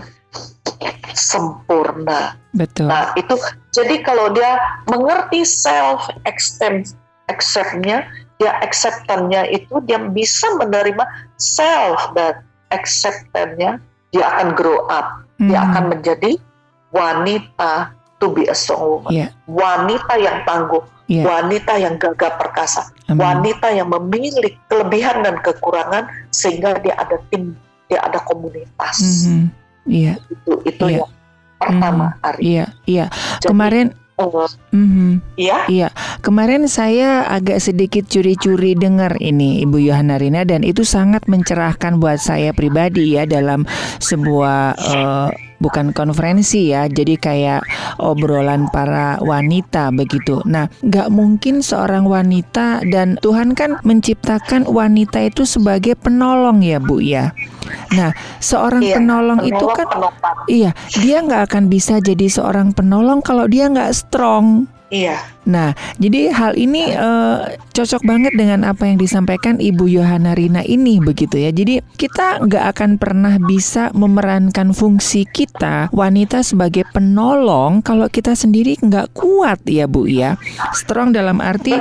sempurna. 1.13 2.37
Betul. 2.53 2.89
Nah 2.89 3.13
itu 3.17 3.37
jadi 3.73 4.05
kalau 4.05 4.33
dia 4.33 4.61
mengerti 4.89 5.45
self 5.45 6.09
acceptance-nya, 6.29 8.05
dia 8.37 8.53
acceptance-nya 8.61 9.49
itu 9.49 9.81
dia 9.89 10.01
bisa 10.13 10.49
menerima 10.61 11.05
self 11.41 12.13
dan 12.13 12.45
acceptance-nya, 12.73 13.81
dia 14.13 14.25
akan 14.37 14.53
grow 14.53 14.85
up. 14.93 15.25
Hmm. 15.41 15.49
Dia 15.49 15.65
akan 15.65 15.85
menjadi 15.97 16.37
wanita 16.93 17.93
to 18.21 18.31
be 18.31 18.47
a 18.47 18.57
strong 18.57 19.01
woman. 19.01 19.11
Yeah. 19.11 19.31
Wanita 19.49 20.15
yang 20.21 20.45
tangguh, 20.45 20.85
yeah. 21.09 21.25
wanita 21.25 21.73
yang 21.81 21.97
gagah 21.97 22.37
perkasa, 22.37 22.93
Amin. 23.09 23.19
wanita 23.19 23.73
yang 23.73 23.89
memiliki 23.89 24.61
kelebihan 24.69 25.25
dan 25.25 25.41
kekurangan 25.41 26.07
sehingga 26.31 26.77
dia 26.85 26.95
ada 27.01 27.17
tim, 27.33 27.57
dia 27.89 28.05
ada 28.05 28.21
komunitas. 28.23 29.01
Mm-hmm. 29.01 29.62
Yeah. 29.89 30.17
Itu 30.31 30.53
itu 30.65 30.85
yeah. 30.89 31.03
yang 31.03 31.11
pertama, 31.59 32.07
mm-hmm. 32.15 32.27
Ari. 32.29 32.41
Iya, 32.43 32.67
iya. 32.87 33.07
Kemarin 33.43 33.87
Mm-hmm. 34.71 35.13
Iya. 35.35 35.59
Iya. 35.67 35.89
Kemarin 36.23 36.71
saya 36.71 37.27
agak 37.27 37.59
sedikit 37.59 38.07
curi-curi 38.07 38.79
dengar 38.79 39.19
ini 39.19 39.65
Ibu 39.67 39.83
Yohana 39.83 40.21
Rina 40.21 40.47
dan 40.47 40.63
itu 40.63 40.87
sangat 40.87 41.27
mencerahkan 41.27 41.99
buat 41.99 42.23
saya 42.23 42.55
pribadi 42.55 43.19
ya 43.19 43.27
dalam 43.27 43.67
sebuah 43.99 44.79
uh, 44.79 45.29
bukan 45.63 45.95
konferensi 45.95 46.75
ya, 46.75 46.91
jadi 46.91 47.15
kayak 47.15 47.63
obrolan 48.03 48.67
para 48.75 49.23
wanita 49.23 49.95
begitu. 49.95 50.43
Nah, 50.43 50.67
nggak 50.83 51.09
mungkin 51.15 51.63
seorang 51.63 52.03
wanita 52.05 52.83
dan 52.91 53.15
Tuhan 53.23 53.55
kan 53.55 53.79
menciptakan 53.87 54.67
wanita 54.67 55.23
itu 55.23 55.47
sebagai 55.47 55.95
penolong 55.95 56.67
ya 56.67 56.83
Bu 56.83 56.99
ya. 56.99 57.31
Nah, 57.95 58.11
seorang 58.43 58.83
iya, 58.83 58.99
penolong, 58.99 59.39
penolong 59.39 59.55
itu 59.55 59.67
kan, 59.71 59.87
iya, 60.51 60.71
dia 60.99 61.23
nggak 61.23 61.43
akan 61.47 61.71
bisa 61.71 62.03
jadi 62.03 62.27
seorang 62.27 62.75
penolong 62.75 63.23
kalau 63.23 63.47
dia 63.47 63.71
nggak 63.71 63.95
strong. 63.95 64.67
Iya. 64.93 65.25
Nah, 65.49 65.73
jadi 65.97 66.29
hal 66.37 66.53
ini 66.61 66.93
uh, 66.93 67.49
cocok 67.73 68.05
banget 68.05 68.37
dengan 68.37 68.61
apa 68.61 68.85
yang 68.85 69.01
disampaikan 69.01 69.57
Ibu 69.57 69.89
Yohana 69.89 70.37
Rina 70.37 70.61
ini 70.69 71.01
begitu 71.01 71.41
ya. 71.41 71.49
Jadi 71.49 71.81
kita 71.97 72.45
nggak 72.45 72.65
akan 72.77 72.91
pernah 73.01 73.41
bisa 73.41 73.89
memerankan 73.97 74.77
fungsi 74.77 75.25
kita 75.25 75.89
wanita 75.97 76.45
sebagai 76.45 76.85
penolong 76.93 77.81
kalau 77.81 78.05
kita 78.13 78.37
sendiri 78.37 78.77
nggak 78.85 79.17
kuat 79.17 79.65
ya 79.65 79.89
Bu 79.89 80.05
ya. 80.05 80.37
Strong 80.77 81.17
dalam 81.17 81.41
arti 81.41 81.81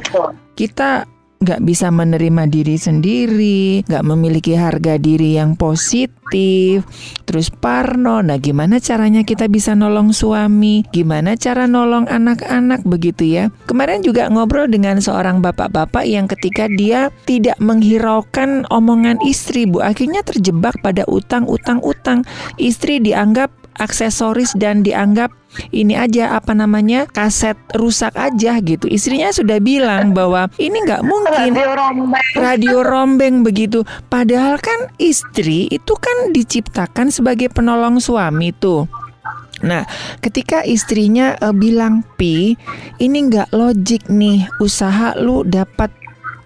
kita 0.56 1.04
nggak 1.42 1.66
bisa 1.66 1.90
menerima 1.90 2.46
diri 2.46 2.78
sendiri, 2.78 3.82
nggak 3.90 4.06
memiliki 4.06 4.54
harga 4.54 5.02
diri 5.02 5.42
yang 5.42 5.58
positif, 5.58 6.86
terus 7.26 7.50
parno. 7.50 8.22
Nah, 8.22 8.38
gimana 8.38 8.78
caranya 8.78 9.26
kita 9.26 9.50
bisa 9.50 9.74
nolong 9.74 10.14
suami? 10.14 10.86
Gimana 10.94 11.34
cara 11.34 11.66
nolong 11.66 12.06
anak-anak 12.06 12.86
begitu 12.86 13.26
ya? 13.26 13.44
Kemarin 13.66 14.06
juga 14.06 14.30
ngobrol 14.30 14.70
dengan 14.70 15.02
seorang 15.02 15.42
bapak-bapak 15.42 16.06
yang 16.06 16.30
ketika 16.30 16.70
dia 16.70 17.10
tidak 17.26 17.58
menghiraukan 17.58 18.70
omongan 18.70 19.18
istri, 19.26 19.66
Bu, 19.66 19.82
akhirnya 19.82 20.22
terjebak 20.22 20.78
pada 20.86 21.04
utang-utang-utang. 21.10 22.22
Istri 22.62 23.02
dianggap 23.02 23.61
aksesoris 23.80 24.56
dan 24.58 24.84
dianggap 24.84 25.32
ini 25.76 26.00
aja 26.00 26.40
apa 26.40 26.56
namanya 26.56 27.08
kaset 27.12 27.60
rusak 27.76 28.16
aja 28.16 28.60
gitu. 28.64 28.88
Istrinya 28.88 29.36
sudah 29.36 29.60
bilang 29.60 30.16
bahwa 30.16 30.48
ini 30.56 30.80
nggak 30.88 31.04
mungkin. 31.04 31.52
Radio 31.52 31.72
rombeng. 31.76 32.26
radio 32.40 32.78
rombeng 32.84 33.36
begitu. 33.44 33.84
Padahal 34.08 34.58
kan 34.64 34.88
istri 34.96 35.68
itu 35.68 35.94
kan 36.00 36.32
diciptakan 36.32 37.12
sebagai 37.12 37.52
penolong 37.52 38.00
suami 38.00 38.56
tuh. 38.56 38.88
Nah, 39.62 39.86
ketika 40.26 40.66
istrinya 40.66 41.38
uh, 41.38 41.54
bilang, 41.54 42.02
"Pi, 42.18 42.58
ini 42.98 43.18
nggak 43.30 43.54
logik 43.54 44.10
nih, 44.10 44.50
usaha 44.58 45.14
lu 45.22 45.46
dapat 45.46 45.94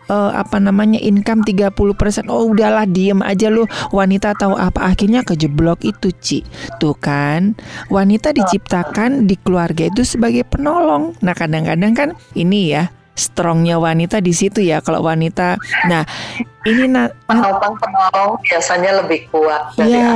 uh, 0.09 0.31
apa 0.33 0.57
namanya 0.62 1.01
income 1.01 1.45
30%. 1.45 2.29
Oh 2.29 2.51
udahlah 2.51 2.85
diem 2.89 3.21
aja 3.21 3.50
lu 3.50 3.65
wanita 3.93 4.38
tahu 4.38 4.57
apa 4.57 4.93
akhirnya 4.93 5.25
kejeblok 5.25 5.81
itu 5.85 6.09
Ci. 6.21 6.39
Tuh 6.81 6.95
kan 6.97 7.57
wanita 7.89 8.33
diciptakan 8.33 9.25
di 9.29 9.35
keluarga 9.39 9.89
itu 9.89 10.05
sebagai 10.05 10.45
penolong. 10.45 11.17
Nah 11.21 11.33
kadang-kadang 11.33 11.93
kan 11.93 12.09
ini 12.38 12.75
ya 12.75 12.89
strongnya 13.15 13.79
wanita 13.79 14.19
di 14.19 14.35
situ 14.35 14.59
ya 14.62 14.83
kalau 14.83 15.01
wanita. 15.05 15.55
Nah 15.88 16.03
ini 16.67 16.91
na 16.91 17.09
penopang 17.25 17.79
penolong 17.79 18.38
biasanya 18.43 19.01
lebih 19.03 19.31
kuat 19.31 19.74
dari 19.79 19.95
ya, 19.95 20.12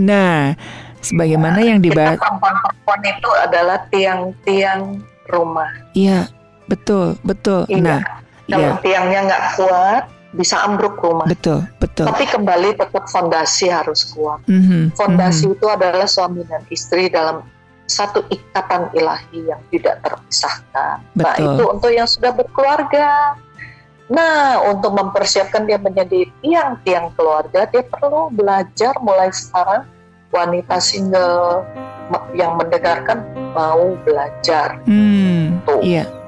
Nah 0.00 0.56
sebagaimana 1.04 1.60
yang 1.60 1.84
dibahas 1.84 2.16
perempuan-perempuan 2.16 3.00
itu 3.04 3.30
adalah 3.44 3.78
tiang-tiang 3.92 5.04
rumah. 5.28 5.68
Iya 5.92 6.32
betul 6.64 7.20
betul. 7.20 7.68
Iya. 7.68 7.84
Nah 7.84 8.00
kalau 8.48 8.76
yeah. 8.76 8.80
tiangnya 8.84 9.20
nggak 9.30 9.44
kuat, 9.56 10.04
bisa 10.34 10.56
ambruk 10.66 10.98
rumah. 10.98 11.24
Betul, 11.30 11.64
betul. 11.78 12.10
Tapi 12.10 12.24
kembali 12.28 12.76
tetap 12.76 13.06
fondasi 13.08 13.70
harus 13.70 14.10
kuat. 14.12 14.42
Mm-hmm. 14.50 14.92
Fondasi 14.98 15.48
mm-hmm. 15.48 15.56
itu 15.56 15.66
adalah 15.70 16.06
suami 16.10 16.42
dan 16.44 16.62
istri 16.68 17.06
dalam 17.08 17.46
satu 17.86 18.24
ikatan 18.28 18.90
ilahi 18.96 19.48
yang 19.48 19.60
tidak 19.70 20.02
terpisahkan. 20.02 21.04
Nah, 21.14 21.24
betul. 21.32 21.44
Nah 21.46 21.54
itu 21.54 21.64
untuk 21.70 21.90
yang 21.94 22.08
sudah 22.08 22.32
berkeluarga. 22.34 23.38
Nah 24.10 24.60
untuk 24.68 24.92
mempersiapkan 24.92 25.64
dia 25.64 25.80
menjadi 25.80 26.28
tiang-tiang 26.44 27.14
keluarga, 27.16 27.64
dia 27.70 27.82
perlu 27.86 28.28
belajar 28.34 28.92
mulai 29.00 29.30
sekarang. 29.32 29.88
Wanita 30.34 30.82
single 30.82 31.62
yang 32.34 32.58
mendengarkan 32.58 33.22
mau 33.54 33.94
belajar. 34.02 34.82
Hmm, 34.82 35.62
Tuh. 35.62 35.78
Iya 35.78 36.23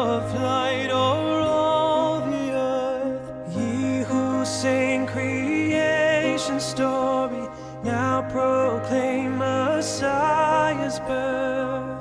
of 0.00 0.34
light 0.34 0.90
o'er 0.90 1.40
all 1.40 2.20
the 2.20 2.52
earth. 2.52 3.56
Ye 3.56 4.02
who 4.02 4.44
sing 4.46 5.06
creation's 5.06 6.64
story, 6.64 7.46
now 7.84 8.22
proclaim 8.30 9.36
Messiah's 9.36 10.98
birth. 11.00 11.99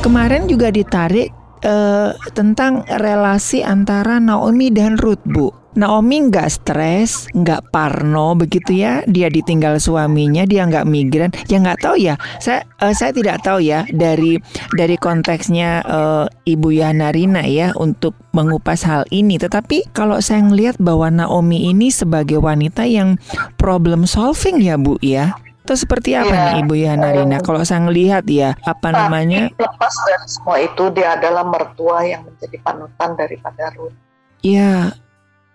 Kemarin 0.00 0.48
juga 0.48 0.72
ditarik 0.72 1.28
uh, 1.64 2.16
tentang 2.32 2.88
relasi 2.88 3.60
antara 3.60 4.16
Naomi 4.16 4.72
dan 4.72 4.96
Ruth, 4.96 5.20
Bu. 5.28 5.52
Naomi 5.70 6.26
nggak 6.26 6.50
stres, 6.50 7.30
nggak 7.30 7.70
parno 7.70 8.34
begitu 8.34 8.74
ya. 8.74 9.06
Dia 9.06 9.30
ditinggal 9.30 9.78
suaminya, 9.78 10.42
dia 10.42 10.66
nggak 10.66 10.82
migran. 10.82 11.30
Ya 11.46 11.62
nggak 11.62 11.78
tahu 11.78 11.94
ya. 12.00 12.18
Saya 12.42 12.66
uh, 12.82 12.90
saya 12.90 13.14
tidak 13.14 13.46
tahu 13.46 13.62
ya 13.62 13.86
dari 13.94 14.40
dari 14.74 14.98
konteksnya 14.98 15.86
uh, 15.86 16.26
Ibu 16.42 16.74
Yanarina 16.74 17.46
ya 17.46 17.70
untuk 17.78 18.18
mengupas 18.34 18.82
hal 18.82 19.06
ini. 19.14 19.38
Tetapi 19.38 19.94
kalau 19.94 20.18
saya 20.18 20.42
ngelihat 20.42 20.80
bahwa 20.82 21.06
Naomi 21.06 21.70
ini 21.70 21.94
sebagai 21.94 22.42
wanita 22.42 22.82
yang 22.90 23.20
problem 23.54 24.10
solving 24.10 24.58
ya 24.58 24.74
Bu 24.74 24.98
ya. 24.98 25.38
Atau 25.60 25.76
seperti 25.76 26.16
apa 26.16 26.32
ya, 26.32 26.44
nih 26.50 26.66
Ibu 26.66 26.74
Yanarina? 26.74 27.38
Um, 27.38 27.44
kalau 27.44 27.60
saya 27.62 27.84
ngelihat 27.84 28.24
ya 28.26 28.56
apa 28.64 28.88
namanya? 28.90 29.52
Lepas 29.54 29.94
dari 30.08 30.26
semua 30.26 30.56
itu 30.58 30.88
dia 30.90 31.14
adalah 31.14 31.44
mertua 31.46 32.02
yang 32.02 32.24
menjadi 32.26 32.56
panutan 32.64 33.14
daripada 33.14 33.70
Ruth. 33.76 33.94
Iya, 34.40 34.96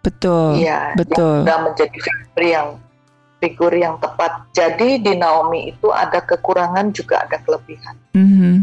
Betul. 0.05 0.61
Iya, 0.61 0.93
betul. 0.93 1.41
Sudah 1.41 1.59
menjadi 1.65 1.97
figur 1.97 2.43
yang 2.45 2.67
figur 3.41 3.73
yang 3.73 3.95
tepat. 3.97 4.45
Jadi 4.53 5.01
di 5.01 5.13
Naomi 5.17 5.73
itu 5.73 5.89
ada 5.89 6.21
kekurangan 6.21 6.93
juga 6.93 7.25
ada 7.25 7.41
kelebihan. 7.41 7.97
Mm 8.13 8.29
-hmm. 8.29 8.55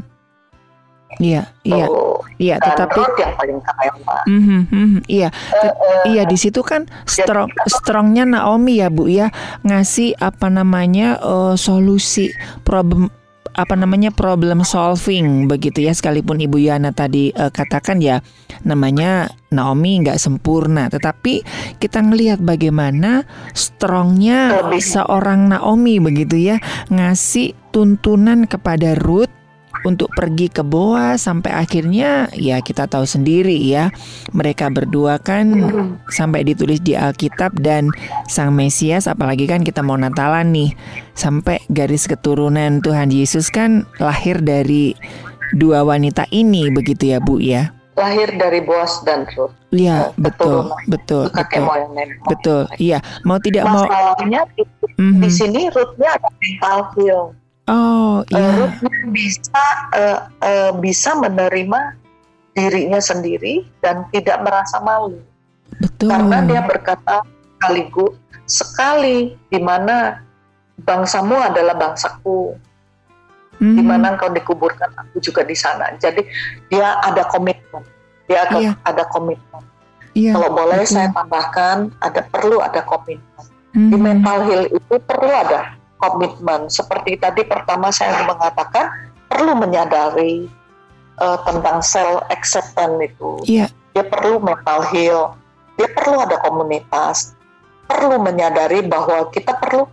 Iya, 1.23 1.43
iya, 1.63 1.87
oh, 1.87 2.19
iya. 2.43 2.59
Tetapi 2.59 2.99
yang 3.23 3.33
paling 3.39 3.59
kaya. 3.63 3.93
Mm 4.27 4.43
-hmm, 4.43 4.61
mm 4.67 4.87
-hmm, 4.91 5.01
iya, 5.07 5.29
uh, 5.31 5.71
uh, 5.71 6.03
iya 6.11 6.23
di 6.27 6.35
situ 6.35 6.67
kan 6.67 6.91
strong, 7.07 7.47
strongnya 7.71 8.27
Naomi 8.27 8.83
ya 8.83 8.91
bu 8.91 9.07
ya. 9.07 9.31
Ngasih 9.63 10.19
apa 10.19 10.51
namanya 10.51 11.23
uh, 11.23 11.55
solusi 11.55 12.35
problem 12.67 13.07
apa 13.53 13.77
namanya 13.77 14.11
problem 14.11 14.67
solving 14.67 15.47
begitu 15.47 15.87
ya. 15.87 15.95
Sekalipun 15.95 16.43
Ibu 16.43 16.59
Yana 16.59 16.91
tadi 16.91 17.31
uh, 17.31 17.55
katakan 17.55 18.03
ya 18.03 18.19
namanya 18.67 19.31
Naomi 19.55 20.03
nggak 20.03 20.19
sempurna. 20.19 20.91
Tetapi 20.91 21.47
kita 21.79 22.03
ngelihat 22.03 22.43
bagaimana 22.43 23.23
strongnya 23.55 24.59
seorang 24.83 25.55
Naomi 25.55 26.03
begitu 26.03 26.35
ya. 26.35 26.59
Ngasih 26.91 27.55
tuntunan 27.71 28.51
kepada 28.51 28.99
Ruth 28.99 29.42
untuk 29.83 30.11
pergi 30.15 30.49
ke 30.51 30.63
Boas 30.63 31.27
sampai 31.27 31.53
akhirnya 31.55 32.31
ya 32.35 32.63
kita 32.63 32.87
tahu 32.87 33.07
sendiri 33.07 33.55
ya 33.59 33.91
mereka 34.31 34.71
berdua 34.71 35.19
kan 35.19 35.53
sampai 36.09 36.47
ditulis 36.47 36.79
di 36.83 36.95
Alkitab 36.95 37.59
dan 37.61 37.91
Sang 38.31 38.55
Mesias 38.55 39.11
apalagi 39.11 39.47
kan 39.51 39.67
kita 39.67 39.83
mau 39.83 39.99
Natalan 39.99 40.55
nih 40.55 40.71
sampai 41.19 41.63
garis 41.71 42.07
keturunan 42.07 42.81
Tuhan 42.81 43.11
Yesus 43.11 43.51
kan 43.51 43.85
lahir 43.99 44.41
dari 44.41 44.95
dua 45.59 45.85
wanita 45.85 46.25
ini 46.33 46.73
begitu 46.73 47.13
ya 47.13 47.19
Bu 47.21 47.43
ya 47.43 47.75
lahir 47.93 48.29
dari 48.41 48.65
Boas 48.65 49.05
dan 49.05 49.29
Ruth. 49.37 49.53
Iya, 49.69 50.17
betul, 50.17 50.73
betul, 50.89 51.29
betul. 51.29 51.69
Betul, 52.25 52.61
iya. 52.81 53.05
Mau 53.29 53.37
tidak 53.37 53.69
mau. 53.69 53.85
Masalahnya 53.85 54.43
mm 54.49 54.97
-hmm. 54.97 55.21
di 55.21 55.29
sini 55.29 55.69
Ruthnya 55.69 56.17
ada 56.17 56.29
mental 56.41 56.79
heal. 56.97 57.23
Oh 57.71 58.27
iya. 58.27 58.67
Uh, 58.67 58.71
bisa 59.15 59.65
uh, 59.95 60.19
uh, 60.43 60.73
bisa 60.83 61.15
menerima 61.15 61.95
dirinya 62.59 62.99
sendiri 62.99 63.63
dan 63.79 64.03
tidak 64.11 64.43
merasa 64.43 64.83
malu. 64.83 65.23
Betul. 65.79 66.11
Karena 66.11 66.43
dia 66.43 66.61
berkata 66.67 67.23
sekaligus 67.23 68.19
sekali 68.51 69.39
di 69.49 69.61
mana 69.63 70.19
bangsamu 70.83 71.39
adalah 71.39 71.79
bangsaku. 71.79 72.59
Hmm. 73.63 73.79
Di 73.79 73.83
mana 73.87 74.19
engkau 74.19 74.35
dikuburkan 74.35 74.91
aku 74.99 75.23
juga 75.23 75.47
di 75.47 75.55
sana. 75.55 75.95
Jadi 76.03 76.27
dia 76.67 76.99
ada 76.99 77.23
komitmen. 77.31 77.87
Dia 78.27 78.43
iya. 78.59 78.75
ada 78.83 79.07
komitmen. 79.07 79.63
Iya, 80.13 80.35
Kalau 80.37 80.51
boleh 80.53 80.83
betul. 80.83 80.93
saya 80.99 81.09
tambahkan 81.15 81.95
ada 82.03 82.21
perlu 82.27 82.59
ada 82.59 82.83
komitmen. 82.83 83.47
Hmm. 83.73 83.89
Di 83.89 83.97
mental 83.97 84.39
health 84.51 84.71
itu 84.75 84.95
perlu 85.07 85.31
ada 85.31 85.79
komitmen. 86.03 86.67
Seperti 86.67 87.15
tadi 87.15 87.47
pertama 87.47 87.95
saya 87.95 88.27
mengatakan 88.27 88.91
perlu 89.31 89.55
menyadari 89.55 90.51
uh, 91.23 91.39
tentang 91.47 91.79
self 91.81 92.27
acceptance 92.35 92.99
itu. 92.99 93.31
Yeah. 93.47 93.71
Dia 93.95 94.03
perlu 94.11 94.43
mental 94.43 94.83
heal. 94.91 95.39
Dia 95.79 95.89
perlu 95.95 96.27
ada 96.27 96.43
komunitas. 96.43 97.39
Perlu 97.87 98.19
menyadari 98.19 98.83
bahwa 98.83 99.31
kita 99.31 99.55
perlu 99.63 99.87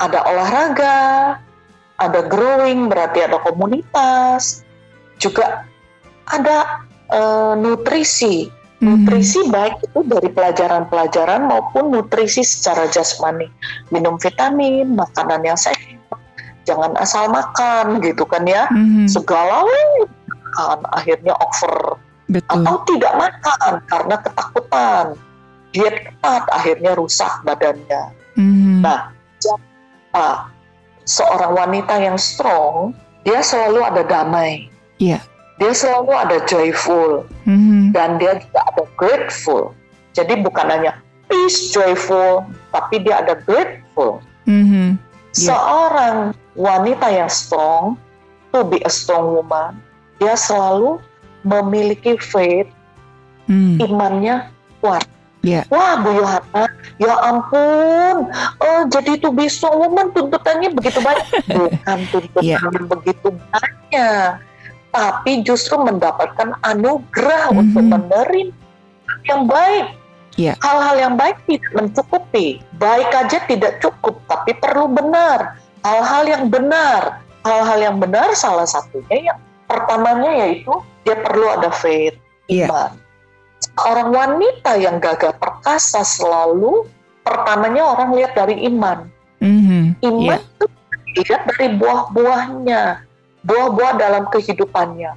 ada 0.00 0.24
olahraga, 0.24 1.00
ada 2.00 2.20
growing 2.26 2.88
berarti 2.90 3.22
ada 3.26 3.38
komunitas, 3.42 4.66
juga 5.18 5.66
ada 6.30 6.82
uh, 7.12 7.54
nutrisi 7.58 8.50
Hmm. 8.82 9.06
Nutrisi 9.06 9.46
baik 9.46 9.78
itu 9.86 10.02
dari 10.10 10.26
pelajaran-pelajaran 10.34 11.46
maupun 11.46 11.94
nutrisi 11.94 12.42
secara 12.42 12.90
jasmani. 12.90 13.46
Minum 13.94 14.18
vitamin, 14.18 14.98
makanan 14.98 15.46
yang 15.46 15.54
sehat, 15.54 16.02
jangan 16.66 16.90
asal 16.98 17.30
makan 17.30 18.02
gitu 18.02 18.26
kan 18.26 18.42
ya. 18.42 18.66
Hmm. 18.74 19.06
Segala 19.06 19.62
makan 19.62 20.78
akhirnya 20.90 21.30
over 21.38 21.94
Betul. 22.26 22.58
atau 22.58 22.76
tidak 22.90 23.14
makan 23.14 23.72
karena 23.86 24.16
ketakutan. 24.18 25.06
Diet 25.72 25.96
ketat 26.04 26.44
akhirnya 26.50 26.92
rusak 26.98 27.32
badannya. 27.46 28.02
Hmm. 28.34 28.82
Nah, 28.82 29.14
seorang 31.06 31.54
wanita 31.54 32.02
yang 32.02 32.18
strong, 32.18 32.98
dia 33.22 33.46
selalu 33.46 33.78
ada 33.86 34.02
damai. 34.02 34.66
Iya 34.98 35.22
dia 35.62 35.70
selalu 35.78 36.10
ada 36.10 36.42
joyful 36.50 37.22
mm-hmm. 37.46 37.94
dan 37.94 38.18
dia 38.18 38.42
juga 38.42 38.60
ada 38.74 38.84
grateful. 38.98 39.70
Jadi 40.10 40.42
bukan 40.42 40.66
hanya 40.66 40.98
peace, 41.30 41.70
joyful, 41.70 42.42
tapi 42.74 42.98
dia 43.06 43.22
ada 43.22 43.38
grateful. 43.46 44.18
Mm-hmm. 44.50 44.98
Yeah. 45.38 45.54
Seorang 45.54 46.34
wanita 46.58 47.06
yang 47.14 47.30
strong, 47.30 47.94
to 48.50 48.66
be 48.66 48.82
a 48.82 48.90
strong 48.90 49.38
woman, 49.38 49.78
dia 50.18 50.34
selalu 50.34 50.98
memiliki 51.46 52.18
faith, 52.18 52.66
mm. 53.46 53.78
imannya 53.86 54.50
kuat. 54.82 55.06
Yeah. 55.46 55.62
Wah 55.70 56.02
Bu 56.02 56.10
Yohana, 56.10 56.70
ya 56.98 57.14
ampun, 57.22 58.30
oh, 58.62 58.80
jadi 58.90 59.18
to 59.22 59.30
be 59.30 59.46
strong 59.46 59.78
woman 59.78 60.10
tuntutannya 60.10 60.74
begitu 60.74 60.98
banyak. 60.98 61.26
Bukan 61.54 61.98
tuntutan 62.10 62.42
yeah. 62.42 62.86
begitu 62.90 63.28
banyak 63.30 64.42
tapi 64.92 65.40
justru 65.42 65.80
mendapatkan 65.80 66.52
anugerah 66.62 67.50
mm-hmm. 67.50 67.62
untuk 67.64 67.84
menerima 67.88 68.54
yang 69.26 69.48
baik. 69.48 69.96
Yeah. 70.36 70.56
Hal-hal 70.64 70.96
yang 71.00 71.14
baik 71.16 71.36
tidak 71.48 71.72
mencukupi. 71.76 72.60
Baik 72.80 73.08
aja 73.12 73.40
tidak 73.48 73.80
cukup, 73.80 74.20
tapi 74.28 74.56
perlu 74.56 74.88
benar. 74.88 75.60
Hal-hal 75.84 76.24
yang 76.28 76.44
benar. 76.48 77.20
Hal-hal 77.42 77.78
yang 77.82 77.96
benar 77.98 78.32
salah 78.38 78.68
satunya 78.68 79.34
yang 79.34 79.38
pertamanya 79.66 80.46
yaitu 80.46 80.70
dia 81.02 81.18
perlu 81.18 81.50
ada 81.58 81.74
faith, 81.74 82.14
iya. 82.46 82.70
iman. 82.70 82.94
Yeah. 82.94 83.00
Orang 83.82 84.14
wanita 84.14 84.78
yang 84.78 85.02
gagah 85.02 85.34
perkasa 85.40 86.06
selalu 86.06 86.86
pertamanya 87.26 87.82
orang 87.98 88.14
lihat 88.14 88.32
dari 88.38 88.62
iman. 88.70 89.10
Mm-hmm. 89.42 89.84
Iman 90.06 90.38
yeah. 90.38 90.38
itu 90.38 90.64
dilihat 91.12 91.42
dari 91.50 91.66
buah-buahnya 91.76 92.82
buah-buah 93.46 93.98
dalam 93.98 94.24
kehidupannya. 94.30 95.12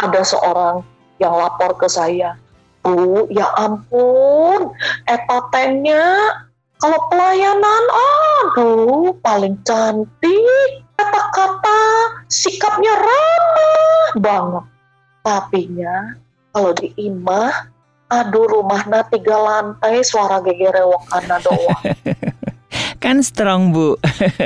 Ada 0.00 0.20
seorang 0.24 0.80
yang 1.20 1.36
lapor 1.36 1.76
ke 1.76 1.88
saya, 1.88 2.36
Bu, 2.80 3.28
ya 3.28 3.44
ampun, 3.60 4.72
etatennya 5.04 6.32
kalau 6.80 6.96
pelayanan, 7.12 7.84
aduh, 7.92 9.12
paling 9.20 9.60
cantik, 9.68 10.80
kata-kata, 10.96 11.80
sikapnya 12.32 12.96
ramah 12.96 14.08
banget. 14.16 14.64
Tapi 15.20 15.60
nya, 15.76 16.16
kalau 16.56 16.72
di 16.72 16.88
imah, 16.96 17.68
aduh 18.08 18.48
rumahnya 18.48 19.04
tiga 19.12 19.36
lantai, 19.36 20.00
suara 20.00 20.40
gegerewokana 20.40 21.36
doang. 21.44 21.84
kan 23.00 23.24
strong 23.24 23.72
bu 23.72 23.96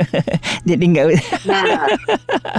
jadi 0.67 0.83
nggak 0.87 1.05
nah 1.43 1.91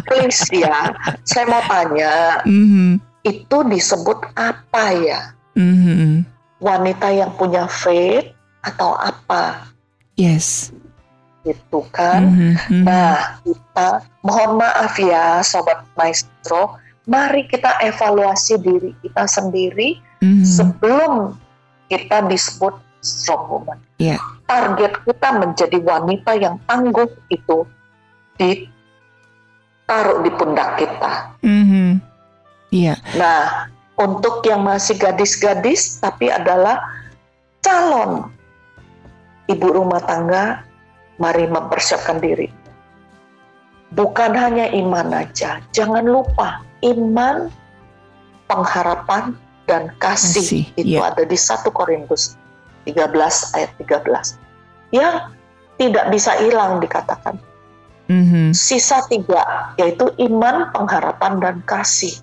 please 0.05 0.45
ya 0.53 0.93
saya 1.25 1.49
mau 1.49 1.65
tanya 1.65 2.45
mm-hmm. 2.45 3.01
itu 3.25 3.59
disebut 3.73 4.21
apa 4.37 4.85
ya 4.93 5.21
mm-hmm. 5.57 6.29
wanita 6.61 7.09
yang 7.17 7.33
punya 7.41 7.65
faith 7.65 8.37
atau 8.61 8.93
apa 9.01 9.73
yes 10.21 10.71
gitu 11.49 11.81
kan 11.97 12.29
mm-hmm. 12.29 12.85
nah 12.85 13.41
kita 13.41 14.05
mohon 14.21 14.61
maaf 14.61 15.01
ya 15.01 15.41
sobat 15.41 15.81
maestro 15.97 16.77
mari 17.09 17.49
kita 17.49 17.73
evaluasi 17.81 18.61
diri 18.61 18.93
kita 19.01 19.25
sendiri 19.25 19.97
mm-hmm. 20.21 20.45
sebelum 20.45 21.41
kita 21.89 22.27
disebut 22.29 22.77
strong 23.07 23.47
woman 23.47 23.79
yeah 24.03 24.19
target 24.47 25.03
kita 25.03 25.29
menjadi 25.37 25.79
wanita 25.83 26.33
yang 26.39 26.57
tangguh 26.65 27.11
itu 27.29 27.67
di 28.39 28.71
taruh 29.85 30.23
di 30.23 30.31
pundak 30.35 30.79
kita. 30.79 31.37
Mhm. 31.43 31.99
Iya. 32.75 32.99
Nah, 33.19 33.71
untuk 33.99 34.43
yang 34.47 34.67
masih 34.67 34.99
gadis-gadis 34.99 36.03
tapi 36.03 36.31
adalah 36.31 36.83
calon 37.63 38.31
ibu 39.47 39.67
rumah 39.71 40.03
tangga, 40.03 40.67
mari 41.23 41.47
mempersiapkan 41.47 42.19
diri. 42.19 42.51
Bukan 43.95 44.35
hanya 44.35 44.67
iman 44.75 45.15
aja, 45.15 45.63
jangan 45.71 46.03
lupa 46.03 46.59
iman, 46.83 47.47
pengharapan, 48.51 49.39
dan 49.71 49.95
kasih, 50.03 50.43
Kasih, 50.43 50.65
itu 50.75 50.99
iya. 50.99 51.11
ada 51.11 51.23
di 51.23 51.39
1 51.39 51.71
Korintus 51.71 52.35
13 52.87 53.59
ayat 53.59 53.71
13. 53.83 54.39
Yang 54.95 55.15
tidak 55.77 56.07
bisa 56.15 56.33
hilang 56.41 56.81
dikatakan. 56.81 57.37
Mhm. 58.07 58.55
Sisa 58.55 59.03
tiga, 59.11 59.75
yaitu 59.77 60.07
iman, 60.31 60.71
pengharapan, 60.71 61.43
dan 61.43 61.57
kasih 61.67 62.15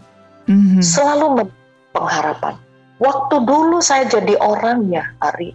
Mhm. 0.48 0.80
selalu 0.80 1.52
pengharapan. 1.92 2.56
Waktu 3.04 3.36
dulu 3.44 3.84
saya 3.84 4.08
jadi 4.08 4.40
orangnya, 4.40 5.12
Ari, 5.20 5.52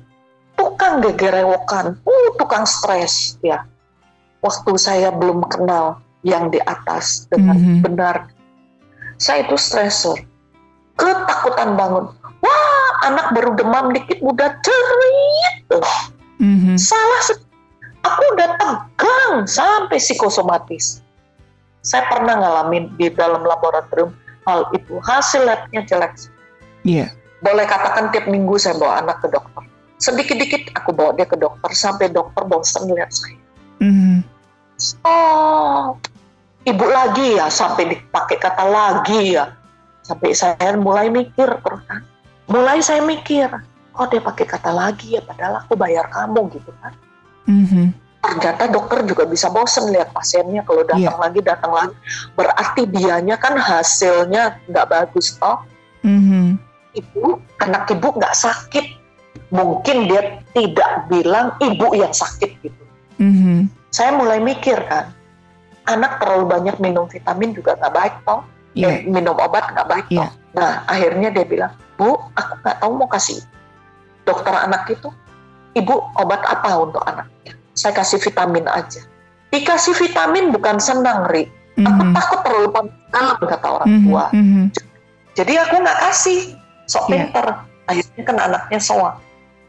tukang 0.53 1.01
gegerewokan, 1.01 1.97
uh, 2.05 2.29
tukang 2.37 2.69
stres, 2.69 3.41
ya. 3.41 3.65
Waktu 4.45 4.77
saya 4.77 5.09
belum 5.11 5.49
kenal 5.49 5.99
yang 6.23 6.53
di 6.53 6.61
atas 6.61 7.25
dengan 7.33 7.57
Mhm. 7.57 7.81
benar, 7.89 8.29
saya 9.17 9.49
itu 9.49 9.57
stresor, 9.57 10.21
ketakutan 10.99 11.75
bangun. 11.75 12.13
Anak 13.07 13.31
baru 13.31 13.55
demam 13.55 13.95
dikit 13.95 14.19
udah 14.19 14.51
cerit, 14.63 15.67
Mhm. 16.43 16.75
salah. 16.75 17.23
se- 17.23 17.47
Aku 17.99 18.23
udah 18.39 18.55
tegang 18.57 19.45
sampai 19.45 19.99
psikosomatis. 19.99 21.03
Saya 21.83 22.07
pernah 22.07 22.39
ngalamin 22.39 22.95
di 22.95 23.11
dalam 23.11 23.43
laboratorium 23.43 24.15
hal 24.47 24.71
itu. 24.73 25.03
Hasil 25.03 25.45
labnya 25.45 25.83
jelek 25.83 26.15
Iya. 26.87 27.11
boleh 27.43 27.67
katakan 27.67 28.15
tiap 28.15 28.31
minggu 28.31 28.55
saya 28.57 28.79
bawa 28.79 29.03
anak 29.03 29.19
ke 29.21 29.29
dokter. 29.29 29.67
Sedikit-dikit 29.99 30.79
aku 30.79 30.95
bawa 30.95 31.11
dia 31.19 31.27
ke 31.27 31.35
dokter 31.35 31.71
sampai 31.75 32.07
dokter 32.09 32.47
bosan 32.47 32.87
lihat 32.87 33.11
saya. 33.11 33.39
Mhm. 33.83 34.23
Oh, 35.03 35.99
ibu 36.63 36.87
lagi 36.87 37.35
ya 37.35 37.51
sampai 37.51 37.99
dipakai 37.99 38.39
kata 38.39 38.63
lagi 38.63 39.35
ya. 39.35 39.59
Sampai 40.07 40.33
saya 40.39 40.79
mulai 40.79 41.11
mikir 41.11 41.51
terus. 41.51 41.83
Mulai 42.49 42.81
saya 42.81 43.05
mikir, 43.05 43.53
kok 43.93 44.07
dia 44.09 44.25
pakai 44.25 44.47
kata 44.49 44.73
lagi 44.73 45.15
ya 45.15 45.21
padahal 45.21 45.61
aku 45.61 45.77
bayar 45.77 46.09
kamu 46.09 46.49
gitu 46.57 46.73
kan. 46.81 46.93
Mhm. 47.45 47.93
Ternyata 48.19 48.69
dokter 48.69 49.05
juga 49.09 49.25
bisa 49.25 49.49
bosen 49.49 49.89
lihat 49.89 50.13
pasiennya 50.13 50.65
kalau 50.65 50.85
datang 50.85 51.17
Iya. 51.17 51.23
lagi 51.23 51.41
datang 51.41 51.73
lagi. 51.73 51.95
Berarti 52.35 52.83
dianya 52.85 53.37
kan 53.37 53.57
hasilnya 53.57 54.59
nggak 54.69 54.87
bagus 54.89 55.37
toh. 55.37 55.61
Mhm. 56.03 56.57
ibu, 56.97 57.39
anak 57.63 57.95
ibu 57.95 58.09
nggak 58.11 58.35
sakit. 58.35 58.87
Mungkin 59.55 60.11
dia 60.11 60.43
tidak 60.51 61.07
bilang 61.07 61.55
ibu 61.63 61.95
yang 61.95 62.11
sakit 62.11 62.59
gitu. 62.59 62.83
Mhm. 63.23 63.71
Saya 63.95 64.19
mulai 64.19 64.43
mikir 64.43 64.77
kan, 64.89 65.15
anak 65.87 66.19
terlalu 66.19 66.49
banyak 66.49 66.77
minum 66.83 67.07
vitamin 67.07 67.55
juga 67.55 67.79
nggak 67.79 67.95
baik 67.95 68.15
toh. 68.27 68.43
Iya. 68.75 68.89
Eh, 68.89 68.97
minum 69.07 69.37
obat 69.39 69.71
nggak 69.71 69.89
baik 69.89 70.07
Iya. 70.11 70.27
toh. 70.27 70.31
Nah 70.57 70.85
akhirnya 70.89 71.29
dia 71.33 71.45
bilang, 71.45 71.73
bu, 71.97 72.17
aku 72.37 72.53
nggak 72.65 72.77
tahu 72.81 72.93
mau 72.97 73.09
kasih 73.11 73.41
dokter 74.25 74.53
anak 74.53 74.89
itu, 74.89 75.09
ibu 75.77 75.95
obat 76.17 76.41
apa 76.45 76.71
untuk 76.79 77.03
anaknya? 77.05 77.53
Saya 77.73 77.95
kasih 77.97 78.19
vitamin 78.21 78.65
aja. 78.69 79.01
Dikasih 79.49 79.97
vitamin 79.97 80.53
bukan 80.53 80.77
senang, 80.77 81.25
Ri. 81.33 81.49
Aku 81.79 82.03
Mhm. 82.05 82.13
takut 82.13 82.41
terlalu 82.43 82.69
dalam 83.15 83.39
kata 83.39 83.69
orang 83.71 83.89
Mhm. 83.89 84.03
tua. 84.05 84.25
Mhm. 84.35 84.65
Jadi 85.39 85.53
aku 85.57 85.75
nggak 85.79 85.99
kasih, 86.11 86.39
sok 86.91 87.07
Iya. 87.07 87.11
pinter. 87.15 87.47
Akhirnya 87.89 88.23
kan 88.27 88.37
anaknya 88.37 88.79
soal. 88.83 89.15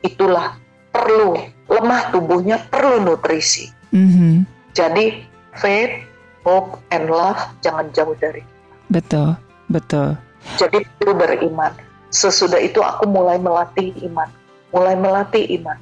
Itulah 0.01 0.57
perlu 0.89 1.37
lemah 1.69 2.09
tubuhnya 2.09 2.57
perlu 2.67 2.99
nutrisi. 3.05 3.69
Mhm. 3.93 4.43
Jadi 4.73 5.23
faith, 5.53 6.01
hope, 6.43 6.81
and 6.89 7.07
love 7.13 7.39
jangan 7.61 7.87
jauh 7.93 8.17
dari. 8.17 8.41
Betul. 8.89 9.37
Betul. 9.69 10.17
Jadi 10.57 10.83
perlu 10.97 11.13
beriman. 11.15 11.73
Sesudah 12.09 12.57
itu 12.57 12.81
aku 12.81 13.05
mulai 13.05 13.37
melatih 13.37 13.93
iman, 14.09 14.29
mulai 14.73 14.97
melatih 14.97 15.45
iman, 15.61 15.77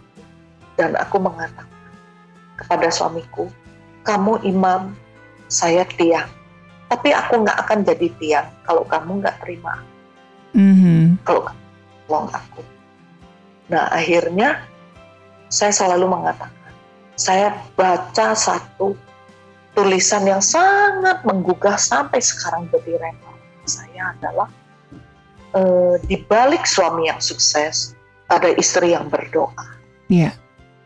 dan 0.75 0.91
aku 0.99 1.23
mengatakan 1.23 1.71
kepada 2.59 2.91
suamiku, 2.91 3.47
kamu 4.03 4.43
imam, 4.43 4.91
saya 5.47 5.87
tiang. 5.95 6.27
Tapi 6.91 7.15
aku 7.15 7.43
nggak 7.43 7.57
akan 7.67 7.79
jadi 7.83 8.07
tiang 8.19 8.47
kalau 8.63 8.83
kamu 8.87 9.23
nggak 9.23 9.39
terima 9.43 9.75
Mhm. 10.55 11.21
kalau 11.27 11.43
kamu 11.43 11.63
tolong 12.07 12.27
aku. 12.31 12.61
Nah 13.67 13.91
akhirnya 13.91 14.63
saya 15.51 15.75
selalu 15.75 16.07
mengatakan, 16.07 16.71
saya 17.19 17.51
baca 17.75 18.31
satu 18.33 18.95
tulisan 19.75 20.23
yang 20.25 20.41
sangat 20.41 21.21
menggugah 21.27 21.75
sampai 21.75 22.23
sekarang 22.23 22.65
jadi 22.71 22.97
rema 22.97 23.26
saya 23.67 24.15
adalah 24.17 24.49
eh, 25.53 25.95
di 26.07 26.17
balik 26.25 26.63
suami 26.65 27.07
yang 27.11 27.19
sukses 27.21 27.93
ada 28.27 28.51
istri 28.55 28.91
yang 28.91 29.07
berdoa, 29.07 29.55
Iya. 30.11 30.35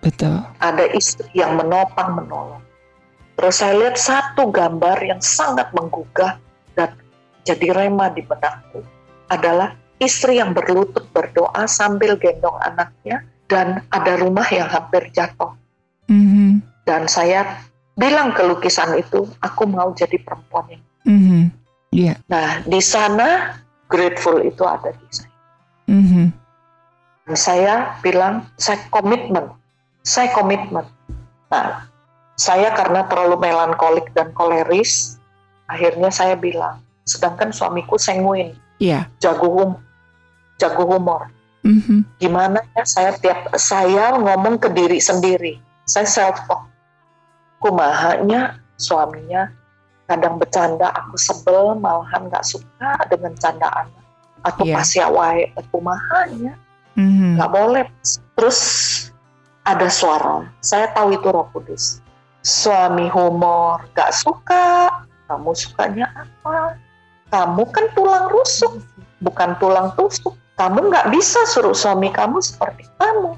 Betul. 0.01 0.41
ada 0.57 0.85
istri 0.97 1.29
yang 1.37 1.57
menopang 1.57 2.17
menolong. 2.17 2.61
Terus 3.37 3.55
saya 3.61 3.73
lihat 3.77 3.97
satu 3.97 4.49
gambar 4.49 4.97
yang 5.01 5.21
sangat 5.21 5.69
menggugah 5.73 6.37
dan 6.77 6.93
jadi 7.45 7.73
rema 7.73 8.09
di 8.13 8.21
benakku 8.25 8.85
adalah 9.29 9.73
istri 10.01 10.41
yang 10.41 10.53
berlutut 10.53 11.05
berdoa 11.13 11.69
sambil 11.69 12.17
gendong 12.17 12.57
anaknya 12.65 13.25
dan 13.45 13.85
ada 13.93 14.17
rumah 14.17 14.45
yang 14.49 14.69
hampir 14.69 15.09
jatuh. 15.13 15.53
Mhm. 16.09 16.61
Dan 16.85 17.05
saya 17.05 17.61
bilang 17.93 18.33
ke 18.33 18.41
lukisan 18.41 18.97
itu, 18.97 19.29
aku 19.41 19.69
mau 19.69 19.93
jadi 19.93 20.17
perempuan 20.21 20.65
yang. 20.69 20.83
Mhm. 21.05 21.43
Iya. 21.91 22.15
Nah, 22.31 22.63
di 22.63 22.79
sana 22.79 23.59
grateful 23.91 24.39
itu 24.39 24.63
ada 24.63 24.95
di 24.95 25.07
saya. 25.11 25.35
Mhm. 25.91 26.25
Dan 27.27 27.35
saya 27.35 27.75
bilang, 27.99 28.47
saya 28.55 28.79
komitmen, 28.89 29.51
saya 30.01 30.31
komitmen. 30.31 30.87
Nah, 31.51 31.85
saya 32.39 32.71
karena 32.73 33.05
terlalu 33.11 33.37
melankolik 33.43 34.07
dan 34.15 34.31
koleris, 34.31 35.19
akhirnya 35.67 36.09
saya 36.09 36.39
bilang, 36.39 36.79
sedangkan 37.03 37.51
suamiku 37.51 37.99
senguin, 37.99 38.55
Iya. 38.79 39.11
jago 39.19 39.51
hum, 39.51 39.71
jago 40.57 40.87
humor. 40.87 41.27
Mhm. 41.61 42.07
Gimana 42.17 42.63
ya 42.73 42.83
saya 42.87 43.11
tiap 43.19 43.51
saya 43.59 44.17
ngomong 44.17 44.57
ke 44.57 44.71
diri 44.73 44.97
sendiri, 44.97 45.61
saya 45.85 46.07
self 46.07 46.39
talk. 46.49 46.65
Kumahanya 47.61 48.57
suaminya 48.81 49.53
kadang 50.09 50.37
bercanda, 50.41 50.89
aku 50.93 51.15
sebel 51.17 51.77
malahan 51.77 52.27
nggak 52.27 52.45
suka 52.45 52.97
dengan 53.09 53.33
candaan. 53.37 53.87
Atau 54.41 54.65
Iya. 54.65 54.75
pas 54.81 54.89
ya 54.97 55.07
wae, 55.09 55.53
kumahanya 55.69 56.57
Mhm. 56.97 57.37
nggak 57.37 57.51
boleh. 57.51 57.85
Terus 58.33 58.59
ada 59.61 59.85
suara, 59.87 60.49
saya 60.59 60.89
tahu 60.91 61.13
itu 61.13 61.27
Roh 61.29 61.45
Kudus. 61.53 62.01
Suami 62.41 63.05
humor, 63.13 63.85
nggak 63.93 64.11
suka. 64.17 64.89
Kamu 65.29 65.53
sukanya 65.53 66.09
apa? 66.11 66.75
Kamu 67.31 67.63
kan 67.71 67.85
tulang 67.95 68.27
rusuk, 68.33 68.81
bukan 69.23 69.55
tulang 69.61 69.93
tusuk. 69.95 70.35
Kamu 70.59 70.91
nggak 70.91 71.13
bisa 71.13 71.39
suruh 71.47 71.71
suami 71.77 72.11
kamu 72.11 72.41
seperti 72.43 72.83
kamu. 72.99 73.37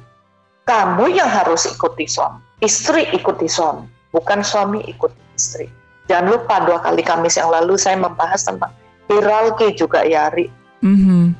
Kamu 0.63 1.03
yang 1.11 1.27
harus 1.27 1.67
ikuti 1.67 2.07
suami. 2.07 2.39
Istri 2.63 3.11
ikuti 3.11 3.45
suami, 3.51 3.85
bukan 4.15 4.39
suami 4.41 4.79
ikuti 4.87 5.19
istri. 5.35 5.67
Jangan 6.11 6.25
lupa 6.35 6.55
dua 6.67 6.79
kali 6.83 7.03
Kamis 7.03 7.39
yang 7.39 7.47
lalu 7.47 7.79
saya 7.79 7.95
membahas 7.95 8.43
tentang 8.43 8.71
hierarki 9.07 9.71
juga 9.75 10.03
ya, 10.03 10.27
Ri. 10.31 10.51
Mhm. 10.83 11.31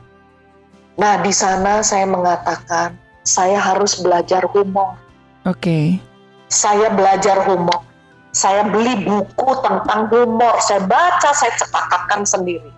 Nah, 0.96 1.20
di 1.20 1.34
sana 1.36 1.84
saya 1.84 2.08
mengatakan 2.08 2.96
saya 3.28 3.60
harus 3.60 4.00
belajar 4.00 4.46
humor. 4.48 4.96
Oke. 5.44 6.00
Saya 6.48 6.94
belajar 6.94 7.44
humor. 7.44 7.84
Saya 8.34 8.66
beli 8.66 9.04
buku 9.04 9.50
tentang 9.62 10.08
humor. 10.10 10.56
Saya 10.64 10.86
baca, 10.86 11.30
saya 11.36 11.52
cekakkan 11.60 12.24
sendiri. 12.24 12.72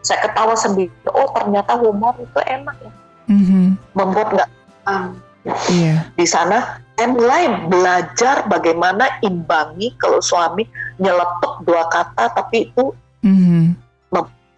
Saya 0.00 0.24
ketawa 0.24 0.56
sendiri. 0.56 0.94
Oh, 1.12 1.28
ternyata 1.36 1.76
humor 1.76 2.16
itu 2.16 2.40
enak 2.48 2.76
ya. 2.80 2.92
Mhm. 3.28 3.76
Membuat 3.92 4.28
nggak 4.34 4.50
um, 4.88 5.20
Iya. 5.72 6.12
di 6.20 6.28
sana 6.28 6.84
saya 7.00 7.08
mulai 7.16 7.48
belajar 7.64 8.44
bagaimana 8.44 9.08
imbangi 9.24 9.96
kalau 9.96 10.20
suami 10.20 10.68
nyeletuk 11.00 11.64
dua 11.64 11.88
kata 11.88 12.30
tapi 12.30 12.68
itu 12.68 12.94
Mhm. 13.24 13.76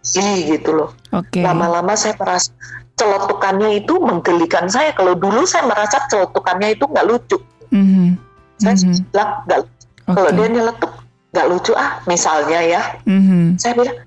sih 0.03 0.51
gitu 0.51 0.75
loh. 0.75 0.91
Oke. 1.15 1.39
lama-lama 1.39 1.95
saya 1.95 2.11
merasa 2.19 2.51
celetukannya 2.99 3.79
itu 3.79 3.95
menggelikan 4.03 4.67
saya. 4.67 4.91
Kalau 4.91 5.15
dulu 5.15 5.47
saya 5.47 5.63
merasa 5.63 6.03
celetukannya 6.11 6.75
itu 6.75 6.83
nggak 6.83 7.07
lucu. 7.07 7.39
Mhm. 7.71 8.19
Saya 8.59 8.75
Mhm. 8.83 8.99
bilang 9.15 9.31
nggak 9.47 9.59
lucu. 9.63 9.85
Kalau 10.03 10.29
dia 10.35 10.47
nyeletuk, 10.51 10.91
nggak 11.33 11.47
lucu 11.49 11.73
ah 11.73 11.97
misalnya 12.05 12.59
ya 12.61 12.81
Mhm. 13.09 13.57
saya 13.57 13.73
bilang 13.73 13.97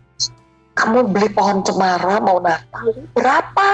kamu 0.79 1.11
beli 1.11 1.29
pohon 1.35 1.59
cemara 1.67 2.23
mau 2.23 2.39
Natal 2.39 2.95
berapa 3.19 3.69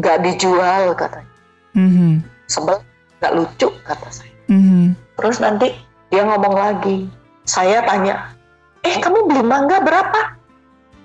nggak 0.00 0.18
dijual 0.24 0.96
katanya 0.96 1.34
Mhm. 1.76 2.24
sebel 2.48 2.80
nggak 3.20 3.32
lucu 3.36 3.68
kata 3.84 4.08
saya 4.08 4.32
Mhm. 4.48 4.96
terus 5.20 5.36
nanti 5.36 5.68
dia 6.08 6.24
ngomong 6.24 6.56
lagi 6.56 7.04
saya 7.44 7.84
tanya 7.84 8.32
eh 8.80 8.96
kamu 8.98 9.28
beli 9.28 9.42
mangga 9.44 9.80
berapa 9.80 10.36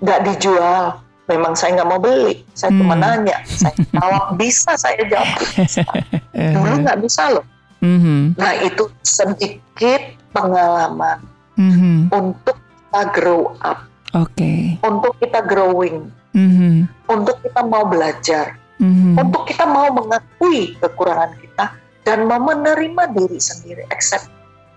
nggak 0.00 0.20
dijual 0.24 1.00
memang 1.28 1.52
saya 1.54 1.80
nggak 1.80 1.88
mau 1.88 2.00
beli 2.00 2.42
saya 2.52 2.72
cuma 2.74 2.96
Hmm. 2.96 3.04
nanya 3.04 3.36
saya 3.46 3.76
jawab 3.94 4.24
bisa 4.34 4.72
saya 4.74 5.00
jawab 5.06 5.30
bisa. 5.38 5.84
dulu 6.56 6.74
nggak 6.82 6.98
bisa 7.00 7.22
loh 7.30 7.44
mhm. 7.80 8.34
nah 8.34 8.52
itu 8.56 8.88
sedikit 9.00 10.00
pengalaman 10.32 11.20
Mhm. 11.54 12.08
untuk 12.08 12.56
kita 12.56 13.02
grow 13.12 13.52
up 13.60 13.84
Oke. 14.16 14.80
untuk 14.80 15.12
kita 15.20 15.44
growing 15.44 16.08
Mhm. 16.32 16.88
untuk 17.06 17.36
kita 17.40 17.60
mau 17.62 17.84
belajar 17.84 18.56
Mhm. 18.80 19.20
untuk 19.20 19.44
kita 19.44 19.68
mau 19.68 19.92
mengakui 19.92 20.72
kekurangan 20.80 21.36
kita 21.36 21.66
dan 22.00 22.24
mau 22.24 22.40
menerima 22.40 23.12
diri 23.12 23.36
sendiri 23.36 23.84
accept 23.92 24.26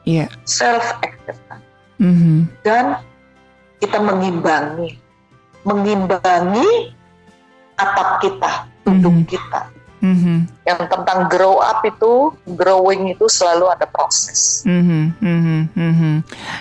Iya. 0.03 0.27
self 0.43 0.83
acceptance 0.99 1.63
Mhm. 1.99 2.49
dan 2.67 2.99
kita 3.79 3.99
mengimbangi 3.99 4.99
mengimbangi 5.63 6.91
atap 7.79 8.19
kita 8.19 8.51
tubuh 8.83 9.15
Mhm. 9.15 9.25
kita 9.27 9.61
Mhm. 10.03 10.37
yang 10.67 10.81
tentang 10.91 11.31
grow 11.31 11.63
up 11.63 11.79
itu 11.87 12.35
growing 12.59 13.15
itu 13.15 13.23
selalu 13.31 13.71
ada 13.71 13.87
proses 13.87 14.67
Mhm, 14.67 15.15
mhm, 15.23 15.59
mhm. 15.71 16.13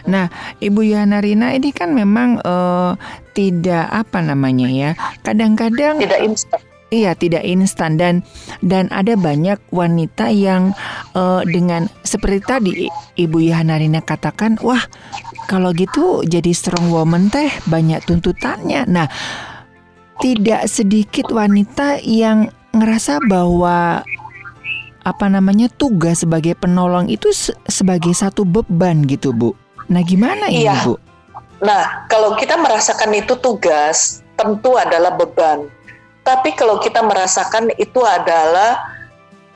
Nah, 0.06 0.30
Ibu 0.62 0.86
Yana 0.86 1.18
Rina 1.18 1.50
ini 1.50 1.74
kan 1.74 1.90
memang 1.90 2.38
eh, 2.38 2.92
tidak 3.34 3.90
apa 3.90 4.22
namanya 4.22 4.70
ya. 4.70 4.90
Kadang-kadang 5.26 5.98
tidak 5.98 6.22
instan 6.22 6.62
iya 6.92 7.16
tidak 7.16 7.42
instan 7.42 7.96
dan 7.96 8.20
dan 8.60 8.92
ada 8.92 9.16
banyak 9.16 9.56
wanita 9.72 10.28
yang 10.28 10.76
eh, 11.16 11.42
dengan 11.48 11.88
seperti 12.04 12.38
tadi 12.44 12.72
Ibu 13.16 13.40
Yana 13.40 13.80
Rina 13.80 14.04
katakan, 14.04 14.60
wah 14.60 14.84
kalau 15.48 15.72
gitu 15.72 16.20
jadi 16.22 16.52
strong 16.52 16.92
woman 16.92 17.32
teh 17.32 17.48
banyak 17.66 18.04
tuntutannya. 18.04 18.84
Nah, 18.88 19.08
tidak 20.20 20.68
sedikit 20.68 21.32
wanita 21.32 22.00
yang 22.04 22.52
ngerasa 22.72 23.20
bahwa 23.28 24.00
apa 25.02 25.26
namanya 25.26 25.66
tugas 25.66 26.22
sebagai 26.22 26.54
penolong 26.54 27.10
itu 27.10 27.34
se- 27.34 27.56
sebagai 27.66 28.14
satu 28.14 28.46
beban 28.46 29.02
gitu 29.04 29.34
Bu. 29.34 29.50
Nah 29.90 30.00
gimana 30.06 30.46
ini 30.46 30.62
Iya. 30.68 30.86
Bu? 30.86 30.94
Nah, 31.62 32.06
kalau 32.10 32.34
kita 32.34 32.58
merasakan 32.58 33.14
itu 33.14 33.38
tugas, 33.38 34.22
tentu 34.34 34.74
adalah 34.74 35.14
beban. 35.14 35.66
Tapi 36.22 36.54
kalau 36.54 36.78
kita 36.78 37.02
merasakan 37.02 37.74
itu 37.76 37.98
adalah 38.00 38.78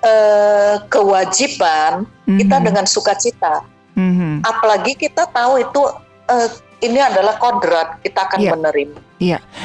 eh, 0.03 0.77
kewajiban, 0.87 2.07
kita 2.29 2.57
Mhm, 2.61 2.65
dengan 2.65 2.85
sukacita. 2.87 3.65
mhm. 3.97 4.45
Apalagi 4.45 4.95
kita 4.95 5.27
tahu 5.27 5.59
itu 5.59 5.83
eh, 6.27 6.49
ini 6.83 7.01
adalah 7.01 7.39
kodrat, 7.39 7.99
kita 8.03 8.29
akan 8.29 8.39
Iya. 8.39 8.51
menerima. 8.55 8.99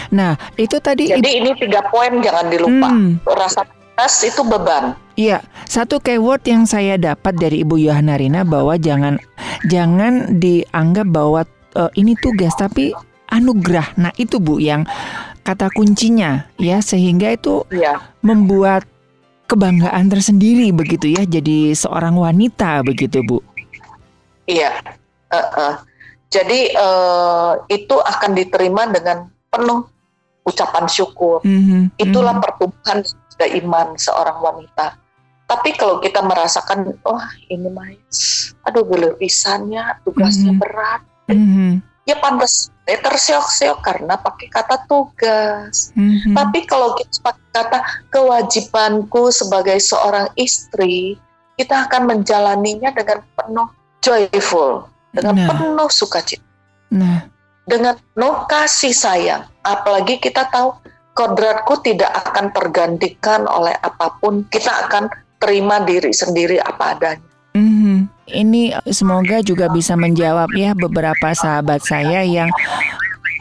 Nah 0.09 0.33
itu 0.55 0.79
tadi 0.79 1.11
Jadi 1.11 1.29
ini 1.41 1.51
tiga 1.53 1.83
poin 1.91 2.23
jangan 2.23 2.47
dilupa. 2.47 2.89
Hmm, 2.89 3.19
Rasa 3.27 3.67
tugas 3.67 4.13
itu 4.23 4.41
beban. 4.41 4.95
Iya, 5.19 5.43
satu 5.67 5.99
keyword 5.99 6.47
yang 6.47 6.63
saya 6.65 6.95
dapat 6.95 7.35
dari 7.35 7.61
Ibu 7.61 7.77
Yohana 7.77 8.15
Rina 8.17 8.41
bahwa 8.41 8.79
jangan 8.79 9.19
jangan 9.67 10.39
dianggap 10.39 11.05
bahwa 11.11 11.43
eh, 11.75 11.91
ini 11.99 12.15
tugas 12.17 12.55
tapi 12.55 12.95
anugerah. 13.31 13.95
Nah, 13.95 14.11
itu 14.19 14.43
Bu 14.43 14.59
yang 14.59 14.83
kata 15.41 15.73
kuncinya 15.73 16.45
ya 16.61 16.79
sehingga 16.81 17.33
itu 17.33 17.65
Iya. 17.73 17.97
membuat 18.21 18.85
kebanggaan 19.49 20.07
tersendiri 20.07 20.71
begitu 20.71 21.11
ya 21.11 21.27
jadi 21.27 21.75
seorang 21.75 22.15
wanita 22.15 22.85
begitu 22.87 23.19
Bu. 23.25 23.43
Iya. 24.47 24.71
Eh, 25.31 25.49
eh. 25.57 25.75
Jadi 26.31 26.71
eh, 26.71 27.51
itu 27.67 27.95
akan 27.99 28.31
diterima 28.31 28.87
dengan 28.87 29.27
penuh 29.51 29.83
ucapan 30.47 30.87
syukur. 30.87 31.43
Mhm, 31.43 31.99
Itulah 31.99 32.39
mhm. 32.39 32.41
pertumbuhan 32.41 33.03
dan 33.35 33.49
iman 33.61 33.87
seorang 33.99 34.39
wanita. 34.39 34.95
Tapi 35.51 35.75
kalau 35.75 35.99
kita 35.99 36.23
merasakan, 36.23 36.95
wah 37.03 37.27
ini 37.51 37.67
mah, 37.67 37.91
aduh 38.63 38.87
pisannya, 39.19 39.99
tugasnya 40.07 40.55
Mhm. 40.55 40.61
berat, 40.63 41.01
Mhm, 41.27 41.83
ya 42.11 42.17
pantas 42.19 42.67
ya 42.83 42.99
terseok-seok 42.99 43.79
karena 43.79 44.19
pakai 44.19 44.47
kata 44.51 44.83
tugas. 44.85 45.95
mhm. 45.95 46.35
Tapi 46.35 46.67
kalau 46.67 46.93
kita 46.99 47.23
pakai 47.23 47.47
kata 47.55 47.79
kewajibanku 48.11 49.31
sebagai 49.31 49.79
seorang 49.79 50.27
istri, 50.35 51.15
kita 51.55 51.87
akan 51.87 52.11
menjalaninya 52.11 52.91
dengan 52.91 53.23
penuh 53.37 53.69
joyful, 54.03 54.89
dengan 55.15 55.35
Nah. 55.39 55.47
penuh 55.47 55.89
sukacita, 55.93 56.43
Nah, 56.91 57.23
dengan 57.63 57.95
penuh 57.95 58.35
kasih 58.51 58.91
sayang. 58.91 59.47
Apalagi 59.63 60.19
kita 60.19 60.49
tahu 60.51 60.75
kodratku 61.15 61.79
tidak 61.85 62.11
akan 62.27 62.51
tergantikan 62.51 63.47
oleh 63.47 63.75
apa 63.79 64.19
pun. 64.19 64.43
Kita 64.51 64.89
akan 64.89 65.07
terima 65.39 65.79
diri 65.85 66.11
sendiri 66.11 66.59
apa 66.59 66.97
adanya. 66.97 67.30
Ini 68.31 68.79
semoga 68.89 69.43
juga 69.43 69.67
bisa 69.67 69.99
menjawab 69.99 70.49
ya 70.55 70.71
beberapa 70.71 71.35
sahabat 71.35 71.83
saya 71.83 72.23
yang 72.23 72.47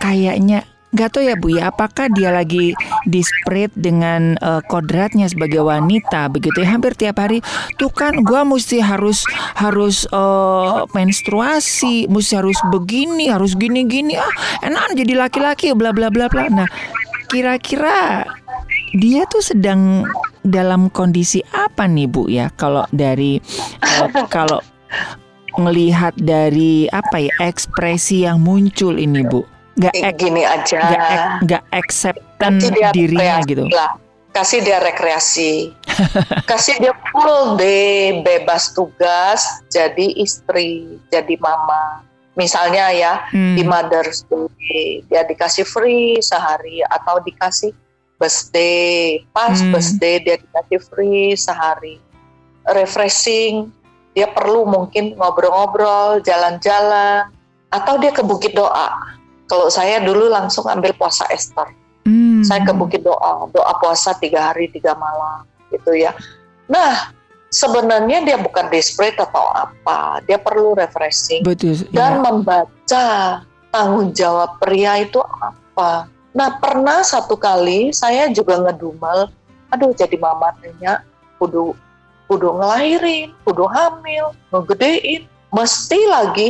kayaknya 0.03 0.67
nggak 0.91 1.11
tahu 1.15 1.23
ya 1.23 1.39
Bu 1.39 1.49
ya 1.55 1.71
apakah 1.71 2.11
dia 2.11 2.35
lagi 2.35 2.75
dispread 3.07 3.71
dengan 3.79 4.35
eh, 4.43 4.63
kodratnya 4.67 5.31
sebagai 5.31 5.63
wanita 5.63 6.27
begitu 6.27 6.67
ya? 6.67 6.75
Hampir 6.75 6.99
tiap 6.99 7.23
hari. 7.23 7.39
Tuh 7.79 7.95
kan 7.95 8.27
gua 8.27 8.43
mesti 8.43 8.83
harus 8.83 9.23
harus 9.55 10.11
eh, 10.11 10.79
menstruasi 10.91 12.11
mesti 12.11 12.33
harus 12.35 12.59
begini 12.75 13.31
harus 13.31 13.55
gini 13.55 13.87
gini 13.87 14.19
ah 14.19 14.35
enak 14.67 14.99
jadi 14.99 15.15
laki-laki 15.15 15.71
bla 15.79 15.95
bla 15.95 16.11
bla 16.11 16.27
bla. 16.27 16.51
Nah 16.51 16.69
kira-kira 17.31 18.27
dia 18.91 19.23
tuh 19.31 19.47
sedang 19.47 20.03
dalam 20.43 20.91
kondisi 20.91 21.39
apa 21.55 21.87
nih 21.87 22.11
Bu 22.11 22.27
ya? 22.27 22.51
Kalau 22.59 22.83
dari 22.91 23.39
eh, 23.79 24.27
kalau 24.27 24.59
ngelihat 25.53 26.15
dari 26.17 26.87
apa 26.87 27.19
ya 27.19 27.35
ekspresi 27.43 28.23
yang 28.23 28.39
muncul 28.39 28.95
ini 28.95 29.23
Bu 29.23 29.43
nggak 29.75 29.95
ek- 29.95 30.17
Gini 30.17 30.43
aja. 30.43 30.79
nggak 30.81 31.03
ek- 31.03 31.35
nggak 31.43 31.63
acceptan 31.73 32.53
Kasih 32.57 32.71
dia 32.71 32.89
dirinya 32.91 33.35
gitu 33.43 33.65
lah. 33.69 33.93
Kasih 34.31 34.63
dia 34.63 34.79
rekreasi. 34.79 35.75
Kasih 36.51 36.79
dia 36.79 36.95
full 37.11 37.57
day 37.57 38.21
bebas 38.21 38.71
tugas 38.71 39.43
jadi 39.67 40.15
istri, 40.15 40.87
jadi 41.09 41.35
mama. 41.37 42.07
Misalnya 42.37 42.95
ya 42.95 43.27
Hmm, 43.27 43.59
di 43.59 43.67
Mother's 43.67 44.23
Day 44.25 45.03
dia 45.05 45.27
dikasih 45.27 45.67
free 45.67 46.23
sehari 46.23 46.79
atau 46.87 47.19
dikasih 47.19 47.75
birthday 48.17 49.19
pas 49.31 49.59
Hmm. 49.59 49.75
birthday 49.75 50.23
dia 50.23 50.37
dikasih 50.39 50.79
free 50.87 51.35
sehari 51.35 51.99
refreshing 52.69 53.73
dia 54.17 54.27
perlu 54.31 54.67
mungkin 54.67 55.15
ngobrol-ngobrol 55.15 56.23
jalan-jalan 56.23 57.31
atau 57.71 57.95
dia 58.03 58.11
ke 58.11 58.23
Bukit 58.27 58.55
Doa 58.59 59.19
kalau 59.47 59.67
saya 59.71 60.03
dulu 60.03 60.31
langsung 60.31 60.67
ambil 60.67 60.95
puasa 60.95 61.27
Esther 61.31 61.71
hmm, 62.07 62.43
saya 62.43 62.67
ke 62.67 62.73
Bukit 62.75 63.07
Doa 63.07 63.47
doa 63.55 63.73
puasa 63.79 64.15
tiga 64.19 64.51
hari 64.51 64.67
tiga 64.71 64.99
malam 64.99 65.47
gitu 65.71 65.95
ya 65.95 66.11
nah 66.67 67.15
sebenarnya 67.51 68.27
dia 68.27 68.37
bukan 68.39 68.67
desperate 68.71 69.19
atau 69.19 69.47
apa 69.55 70.23
dia 70.27 70.39
perlu 70.39 70.75
refreshing 70.75 71.47
betul 71.47 71.79
dan 71.95 72.19
ya. 72.19 72.23
membaca 72.23 73.07
tanggung 73.71 74.11
jawab 74.13 74.59
pria 74.59 75.01
itu 75.01 75.23
apa. 75.23 76.11
Nah 76.31 76.59
pernah 76.59 77.03
satu 77.03 77.39
kali 77.39 77.91
saya 77.95 78.31
juga 78.31 78.59
ngedumel, 78.63 79.31
aduh 79.71 79.91
jadi 79.95 80.15
mamanya 80.19 81.03
kudu 81.39 81.75
kudu 82.31 82.55
ngelahirin, 82.55 83.35
kudu 83.43 83.67
hamil, 83.67 84.31
ngegedein, 84.55 85.27
mesti 85.51 85.99
lagi 86.07 86.49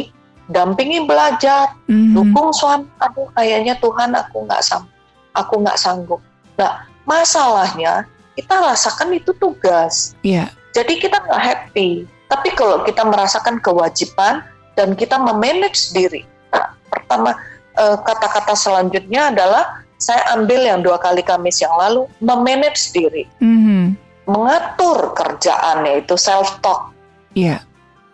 dampingi 0.52 1.08
belajar, 1.08 1.72
Mhm, 1.88 2.12
dukung 2.12 2.52
suami. 2.52 2.84
Aduh 3.00 3.32
kayaknya 3.32 3.80
Tuhan 3.80 4.12
aku 4.12 4.44
nggak 4.44 4.60
sanggup, 4.60 4.92
aku 5.32 5.54
nggak 5.64 5.80
sanggup. 5.80 6.20
Nah 6.60 6.84
masalahnya 7.08 8.04
kita 8.36 8.60
rasakan 8.60 9.16
itu 9.16 9.32
tugas, 9.40 10.12
Iya. 10.20 10.52
jadi 10.76 11.00
kita 11.00 11.16
nggak 11.24 11.40
happy. 11.40 12.04
Tapi 12.28 12.48
kalau 12.54 12.84
kita 12.84 13.02
merasakan 13.02 13.58
kewajiban 13.58 14.44
dan 14.78 14.94
kita 14.94 15.18
memanage 15.18 15.90
diri. 15.90 16.22
Nah, 16.52 16.76
pertama 16.92 17.34
eh, 17.74 17.96
kata-kata 17.96 18.52
selanjutnya 18.52 19.32
adalah 19.32 19.80
saya 19.96 20.20
ambil 20.36 20.60
yang 20.62 20.80
dua 20.82 20.96
kali 20.96 21.22
Kamis 21.24 21.60
yang 21.62 21.72
lalu 21.76 22.04
memanage 22.20 22.90
diri, 22.92 23.24
mhm, 23.40 23.94
mengatur 24.30 25.10
kerjaan 25.18 25.82
yaitu 25.84 26.14
self 26.14 26.62
talk, 26.62 26.94
Iya. 27.34 27.60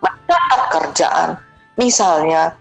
mencatat 0.01 0.63
kerjaan. 0.73 1.31
Misalnya 1.77 2.57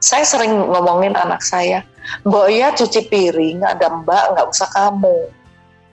saya 0.00 0.24
sering 0.24 0.56
ngomongin 0.72 1.12
anak 1.12 1.44
saya, 1.44 1.84
Mbak 2.24 2.46
ya 2.48 2.68
cuci 2.72 3.00
piring, 3.12 3.60
ada 3.60 3.92
mbak 3.92 4.32
nggak 4.32 4.48
usah 4.48 4.68
kamu, 4.72 5.28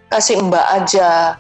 kasih 0.08 0.40
mbak 0.48 0.66
aja. 0.72 1.36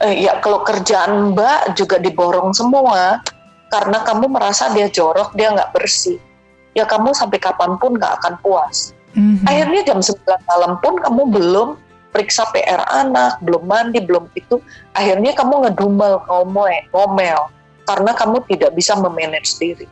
Eh, 0.00 0.24
ya 0.24 0.40
kalau 0.40 0.64
kerjaan 0.64 1.36
mbak 1.36 1.76
juga 1.76 2.00
diborong 2.00 2.56
semua, 2.56 3.20
karena 3.68 4.00
kamu 4.02 4.32
merasa 4.32 4.72
dia 4.72 4.88
jorok, 4.88 5.36
dia 5.36 5.52
nggak 5.52 5.76
bersih. 5.76 6.16
Ya 6.72 6.88
kamu 6.88 7.12
sampai 7.12 7.36
kapan 7.36 7.76
pun 7.76 8.00
nggak 8.00 8.22
akan 8.22 8.34
puas. 8.40 8.96
Mm-hmm. 9.12 9.46
Akhirnya 9.46 9.80
jam 9.90 9.98
9 9.98 10.22
malam 10.46 10.72
pun 10.78 10.94
kamu 11.02 11.22
belum 11.34 11.68
periksa 12.10 12.46
PR 12.50 12.82
anak, 12.90 13.38
belum 13.42 13.66
mandi, 13.66 14.02
belum 14.02 14.30
itu. 14.34 14.58
Akhirnya 14.94 15.34
kamu 15.34 15.70
ngedumel, 15.70 16.22
ngomel, 16.26 16.82
ngomel 16.90 17.40
karena 17.86 18.12
kamu 18.14 18.42
tidak 18.46 18.70
bisa 18.74 18.94
memanage 18.98 19.58
diri. 19.58 19.86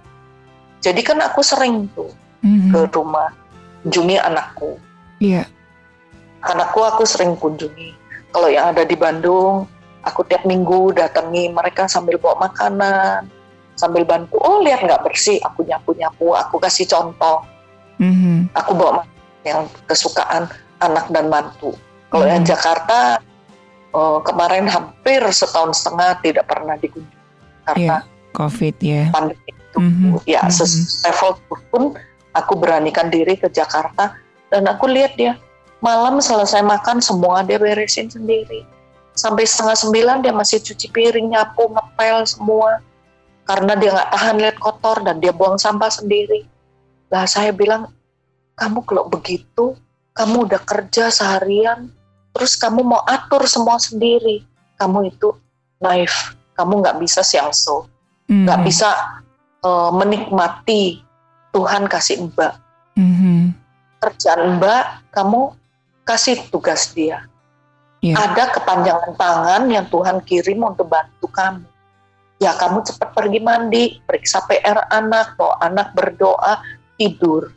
Jadi 0.79 1.01
kan 1.03 1.19
aku 1.19 1.43
sering 1.43 1.91
tuh 1.95 2.11
mm-hmm. 2.47 2.71
ke 2.71 2.81
rumah 2.95 3.35
kunjungi 3.83 4.16
anakku. 4.23 4.79
Iya. 5.19 5.43
Yeah. 5.43 5.47
Anakku 6.47 6.85
aku 6.87 7.03
sering 7.03 7.35
kunjungi. 7.35 7.95
Kalau 8.31 8.47
yang 8.47 8.71
ada 8.71 8.87
di 8.87 8.95
Bandung, 8.95 9.66
aku 10.07 10.23
tiap 10.29 10.47
minggu 10.47 10.95
datangi 10.95 11.51
mereka 11.51 11.91
sambil 11.91 12.21
bawa 12.21 12.47
makanan, 12.47 13.27
sambil 13.75 14.07
bantu. 14.07 14.39
Oh 14.39 14.62
lihat 14.62 14.85
nggak 14.87 15.03
bersih, 15.03 15.43
aku 15.43 15.66
nyapu 15.66 15.97
nyapu, 15.99 16.37
aku 16.39 16.62
kasih 16.62 16.87
contoh. 16.87 17.43
Mm-hmm. 17.99 18.55
Aku 18.55 18.79
bawa 18.79 19.03
yang 19.43 19.66
kesukaan 19.91 20.47
anak 20.79 21.11
dan 21.11 21.27
mantu. 21.27 21.75
Kalau 22.09 22.25
mm-hmm. 22.25 22.35
yang 22.41 22.45
Jakarta 22.45 22.99
oh, 23.93 24.19
kemarin 24.25 24.65
hampir 24.69 25.21
setahun 25.29 25.77
setengah 25.77 26.21
tidak 26.25 26.45
pernah 26.49 26.77
dikunjungi 26.81 27.17
karena 27.69 28.01
yeah, 28.01 28.33
COVID 28.33 28.77
ya. 28.81 29.03
Pandemi 29.13 29.51
itu 29.53 29.79
mm-hmm. 29.79 30.25
ya 30.25 30.41
mm-hmm. 30.49 31.05
level 31.05 31.31
pun 31.69 31.83
aku 32.33 32.53
beranikan 32.57 33.13
diri 33.13 33.37
ke 33.37 33.53
Jakarta 33.53 34.17
dan 34.49 34.65
aku 34.65 34.89
lihat 34.89 35.17
dia 35.21 35.37
malam 35.85 36.19
selesai 36.19 36.65
makan 36.65 36.99
semua 36.99 37.45
dia 37.45 37.61
beresin 37.61 38.09
sendiri 38.09 38.65
sampai 39.15 39.45
setengah 39.45 39.77
sembilan 39.77 40.17
dia 40.25 40.35
masih 40.35 40.63
cuci 40.63 40.89
piring 40.95 41.35
nyapu 41.35 41.71
ngepel 41.71 42.25
semua 42.25 42.81
karena 43.45 43.73
dia 43.77 43.91
nggak 43.95 44.11
tahan 44.15 44.37
lihat 44.39 44.57
kotor 44.61 44.97
dan 45.03 45.19
dia 45.19 45.35
buang 45.35 45.59
sampah 45.59 45.91
sendiri 45.91 46.47
lah 47.13 47.25
saya 47.27 47.51
bilang 47.55 47.91
kamu 48.59 48.83
kalau 48.87 49.07
begitu 49.07 49.75
kamu 50.15 50.51
udah 50.51 50.61
kerja 50.67 51.11
seharian 51.15 51.91
terus 52.39 52.55
kamu 52.55 52.86
mau 52.86 53.03
atur 53.03 53.43
semua 53.51 53.82
sendiri 53.82 54.47
kamu 54.78 55.11
itu 55.11 55.34
naif 55.82 56.39
kamu 56.59 56.82
nggak 56.82 56.99
bisa 56.99 57.22
sialso, 57.22 57.86
nggak 58.26 58.59
mm. 58.59 58.66
bisa 58.66 58.91
uh, 59.62 59.95
menikmati 59.95 60.99
Tuhan 61.55 61.86
kasih 61.86 62.26
mbak. 62.34 62.59
Mm-hmm. 62.99 63.55
Kerjaan 64.03 64.59
mbak, 64.59 65.07
kamu 65.14 65.55
kasih 66.03 66.43
tugas 66.51 66.91
dia. 66.91 67.22
Yeah. 68.03 68.18
Ada 68.18 68.59
kepanjangan 68.59 69.14
tangan 69.14 69.62
yang 69.70 69.86
Tuhan 69.86 70.18
kirim 70.26 70.66
untuk 70.66 70.91
bantu 70.91 71.30
kamu. 71.30 71.62
Ya 72.43 72.55
kamu 72.55 72.82
cepat 72.86 73.14
pergi 73.14 73.39
mandi, 73.43 73.84
periksa 74.03 74.43
PR 74.47 74.86
anak, 74.91 75.39
bawa 75.39 75.59
anak 75.62 75.95
berdoa, 75.95 76.62
tidur. 76.99 77.51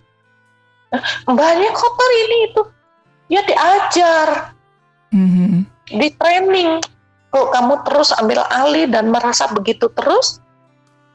Mbaknya 1.29 1.69
kotor 1.73 2.11
ini 2.25 2.37
itu. 2.49 2.61
Ya 3.29 3.41
diajar, 3.45 4.57
mm-hmm. 5.11 5.61
di 5.91 6.07
training 6.15 6.81
kalau 7.31 7.47
kamu 7.47 7.75
terus 7.87 8.11
ambil 8.19 8.43
alih 8.51 8.91
dan 8.91 9.07
merasa 9.07 9.47
begitu 9.47 9.87
terus, 9.95 10.43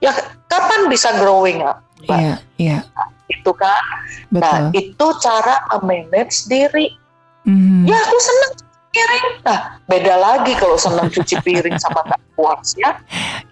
ya 0.01 0.17
kapan 0.49 0.89
bisa 0.89 1.13
growing 1.21 1.61
up? 1.61 1.85
Iya, 2.09 2.41
iya. 2.57 2.79
Nah, 2.97 3.09
itu 3.29 3.53
kan. 3.53 3.85
Betul. 4.33 4.41
Nah, 4.41 4.59
itu 4.73 5.07
cara 5.21 5.57
manage 5.85 6.49
diri. 6.49 6.97
Mm-hmm. 7.45 7.85
Ya 7.85 7.97
aku 8.01 8.17
senang 8.17 8.53
piring. 8.97 9.27
Nah, 9.45 9.61
beda 9.85 10.15
lagi 10.17 10.53
kalau 10.57 10.81
senang 10.81 11.13
cuci 11.13 11.37
piring 11.45 11.77
sama 11.77 12.01
tak 12.09 12.21
puas 12.33 12.73
ya. 12.81 12.97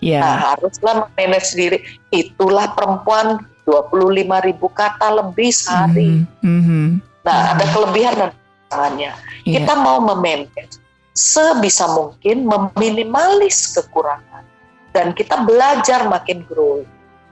Yeah. 0.00 0.24
Nah, 0.24 0.36
haruslah 0.56 1.12
manage 1.20 1.52
diri. 1.52 1.84
Itulah 2.16 2.72
perempuan 2.72 3.44
25 3.68 4.46
ribu 4.48 4.66
kata 4.72 5.20
lebih 5.20 5.52
sehari. 5.52 6.24
Mm-hmm. 6.40 6.84
Nah, 7.28 7.32
mm-hmm. 7.32 7.52
ada 7.52 7.64
kelebihan 7.76 8.14
dan 8.16 8.30
kekurangannya. 8.74 9.12
Yeah. 9.46 9.62
Kita 9.62 9.72
mau 9.78 10.02
memanage 10.02 10.82
sebisa 11.14 11.86
mungkin 11.94 12.50
meminimalis 12.50 13.70
kekurangan 13.78 14.42
dan 14.90 15.14
kita 15.14 15.46
belajar 15.46 16.10
makin 16.10 16.42
grow. 16.50 16.82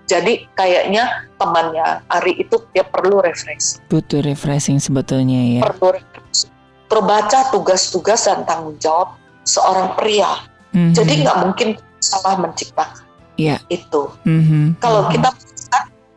Jadi 0.06 0.46
kayaknya 0.58 1.30
temannya 1.38 2.02
Ari 2.10 2.42
itu 2.46 2.62
dia 2.74 2.86
perlu 2.86 3.22
refreshing. 3.22 3.82
Butuh 3.90 4.22
refreshing 4.22 4.78
sebetulnya 4.78 5.58
ya. 5.58 5.62
Perlu 5.66 5.98
refreshing. 5.98 6.52
Terbaca 6.90 7.48
tugas-tugas 7.50 8.28
dan 8.28 8.44
tanggung 8.44 8.76
jawab 8.78 9.16
seorang 9.42 9.96
pria. 9.98 10.46
Mm-hmm. 10.76 10.92
Jadi 10.94 11.12
nggak 11.24 11.38
mungkin 11.42 11.68
salah 12.02 12.38
menciptakan. 12.38 13.06
Iya. 13.40 13.58
Yeah. 13.66 13.78
Itu. 13.82 14.12
Mm-hmm. 14.28 14.64
Kalau 14.82 15.08
mm-hmm. 15.08 15.14
kita 15.16 15.30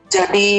jadi 0.06 0.50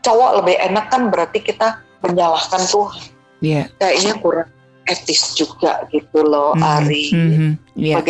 cowok 0.00 0.30
lebih 0.42 0.56
enak 0.56 0.86
kan 0.88 1.12
berarti 1.12 1.38
kita 1.42 1.82
menyalahkan 2.04 2.62
Tuhan. 2.70 3.15
Yeah. 3.44 3.68
Kayaknya 3.78 4.14
kurang 4.20 4.48
etis 4.86 5.34
juga 5.34 5.82
gitu 5.90 6.22
loh 6.22 6.54
mm 6.54 6.62
-hmm. 6.62 6.74
Ari. 6.78 7.04
Mm 7.10 7.30
-hmm. 7.30 7.50
yeah. 7.74 8.00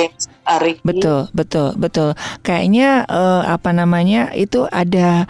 Ari. 0.46 0.78
Betul, 0.84 1.26
betul, 1.32 1.72
betul. 1.74 2.12
Kayaknya 2.44 3.08
uh, 3.08 3.42
apa 3.48 3.72
namanya 3.72 4.30
itu 4.36 4.68
ada 4.70 5.24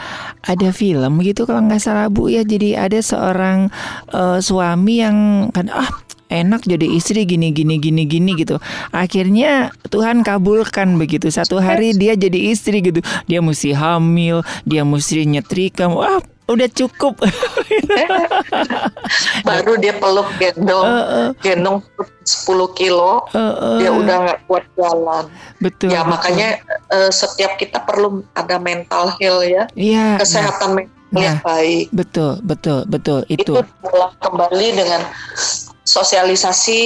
ada 0.44 0.68
film 0.74 1.22
gitu 1.22 1.47
kalau 1.47 1.64
nggak 1.64 1.80
salah 1.80 2.11
Bu 2.11 2.28
ya. 2.28 2.42
Jadi 2.42 2.74
ada 2.76 2.99
seorang 2.99 3.70
uh, 4.12 4.42
suami 4.42 5.01
yang 5.01 5.49
kan 5.55 5.70
ah 5.72 5.88
enak 6.26 6.66
jadi 6.66 6.86
istri 6.90 7.22
gini 7.22 7.55
gini 7.55 7.78
gini 7.78 8.03
gini 8.05 8.34
gitu. 8.34 8.59
Akhirnya 8.90 9.70
Tuhan 9.88 10.26
kabulkan 10.26 10.99
begitu. 10.99 11.30
Satu 11.30 11.62
hari 11.62 11.94
dia 11.94 12.18
jadi 12.18 12.51
istri 12.51 12.82
gitu. 12.82 13.01
Dia 13.30 13.38
mesti 13.38 13.72
hamil, 13.72 14.42
dia 14.66 14.82
mesti 14.82 15.22
nyetrika. 15.24 15.86
Wah, 15.86 16.20
udah 16.47 16.68
cukup. 16.70 17.18
Baru 19.49 19.74
dia 19.82 19.99
peluk 19.99 20.30
gendong, 20.38 20.86
uh, 20.86 21.03
uh. 21.03 21.28
gendong 21.42 21.82
10 22.22 22.78
kilo, 22.78 23.26
uh, 23.34 23.38
uh. 23.38 23.76
dia 23.82 23.90
udah 23.90 24.16
nggak 24.30 24.40
kuat 24.47 24.64
jalan. 24.78 25.26
Betul. 25.59 25.90
Ya 25.90 26.07
betul. 26.07 26.11
makanya 26.14 26.49
uh, 26.94 27.11
setiap 27.11 27.59
kita 27.59 27.82
perlu 27.82 28.22
ada 28.38 28.62
mental 28.62 29.11
health 29.18 29.47
ya, 29.47 29.66
ya 29.74 30.18
kesehatan 30.22 30.74
nah, 30.74 30.76
mental 30.82 31.11
nah, 31.11 31.22
yang 31.22 31.38
baik. 31.42 31.86
Betul, 31.90 32.32
betul, 32.47 32.80
betul. 32.86 33.20
Itu, 33.26 33.59
itu 33.59 33.62
kembali 34.22 34.68
dengan 34.78 35.03
sosialisasi 35.86 36.82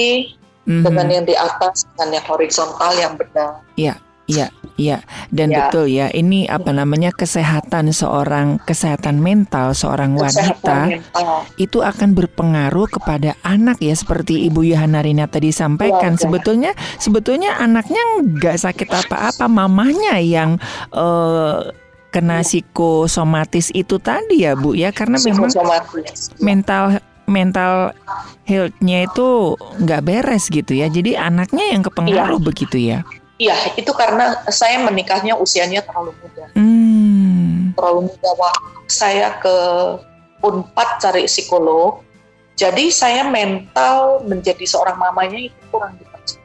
mm-hmm. 0.65 0.83
dengan 0.85 1.07
yang 1.09 1.25
di 1.25 1.35
atas, 1.37 1.85
dengan 1.93 2.21
yang 2.21 2.25
horizontal 2.25 2.93
yang 2.97 3.13
benar. 3.17 3.61
Iya. 3.77 3.95
Iya, 4.31 4.47
iya. 4.79 4.97
Dan 5.27 5.51
ya. 5.51 5.67
betul 5.67 5.85
ya, 5.91 6.07
ini 6.15 6.47
apa 6.47 6.71
namanya 6.71 7.11
kesehatan 7.11 7.91
seorang 7.91 8.63
kesehatan 8.63 9.19
mental 9.19 9.75
seorang 9.75 10.15
wanita 10.15 10.87
mental. 10.87 11.43
itu 11.59 11.83
akan 11.83 12.15
berpengaruh 12.15 12.87
kepada 12.87 13.35
anak 13.43 13.83
ya 13.83 13.93
seperti 13.93 14.47
Ibu 14.47 14.71
Yohana 14.71 15.03
Rina 15.03 15.27
tadi 15.27 15.51
sampaikan. 15.51 16.15
Ya, 16.15 16.21
sebetulnya 16.23 16.71
sebetulnya 16.97 17.59
anaknya 17.59 18.01
nggak 18.23 18.57
sakit 18.57 18.89
apa-apa, 18.89 19.45
mamanya 19.51 20.17
yang 20.17 20.55
uh, 20.95 21.67
kena 22.11 22.43
psikosomatis 22.43 23.71
itu 23.71 23.95
tadi 23.97 24.43
ya 24.43 24.53
Bu 24.59 24.75
ya 24.75 24.91
karena 24.91 25.15
memang 25.23 25.47
mental 26.43 26.99
mental 27.31 27.95
health-nya 28.43 29.07
itu 29.07 29.55
nggak 29.55 30.03
beres 30.03 30.51
gitu 30.51 30.75
ya. 30.75 30.91
Jadi 30.91 31.15
anaknya 31.15 31.71
yang 31.71 31.81
kepengaruh 31.87 32.39
ya. 32.39 32.43
begitu 32.43 32.77
ya. 32.77 32.99
Iya, 33.41 33.57
itu 33.73 33.89
karena 33.97 34.37
saya 34.53 34.77
menikahnya 34.85 35.33
usianya 35.33 35.81
terlalu 35.81 36.13
muda. 36.21 36.45
Hmm. 36.53 37.73
Terlalu 37.73 38.13
muda 38.13 38.31
waktu 38.37 38.69
saya 38.85 39.33
ke 39.41 39.55
Unpad 40.45 41.01
cari 41.01 41.25
psikolog. 41.25 42.05
Jadi 42.53 42.93
saya 42.93 43.25
mental 43.25 44.21
menjadi 44.29 44.61
seorang 44.69 44.97
mamanya 45.01 45.49
itu 45.49 45.57
kurang 45.73 45.97
dipercaya. 45.97 46.41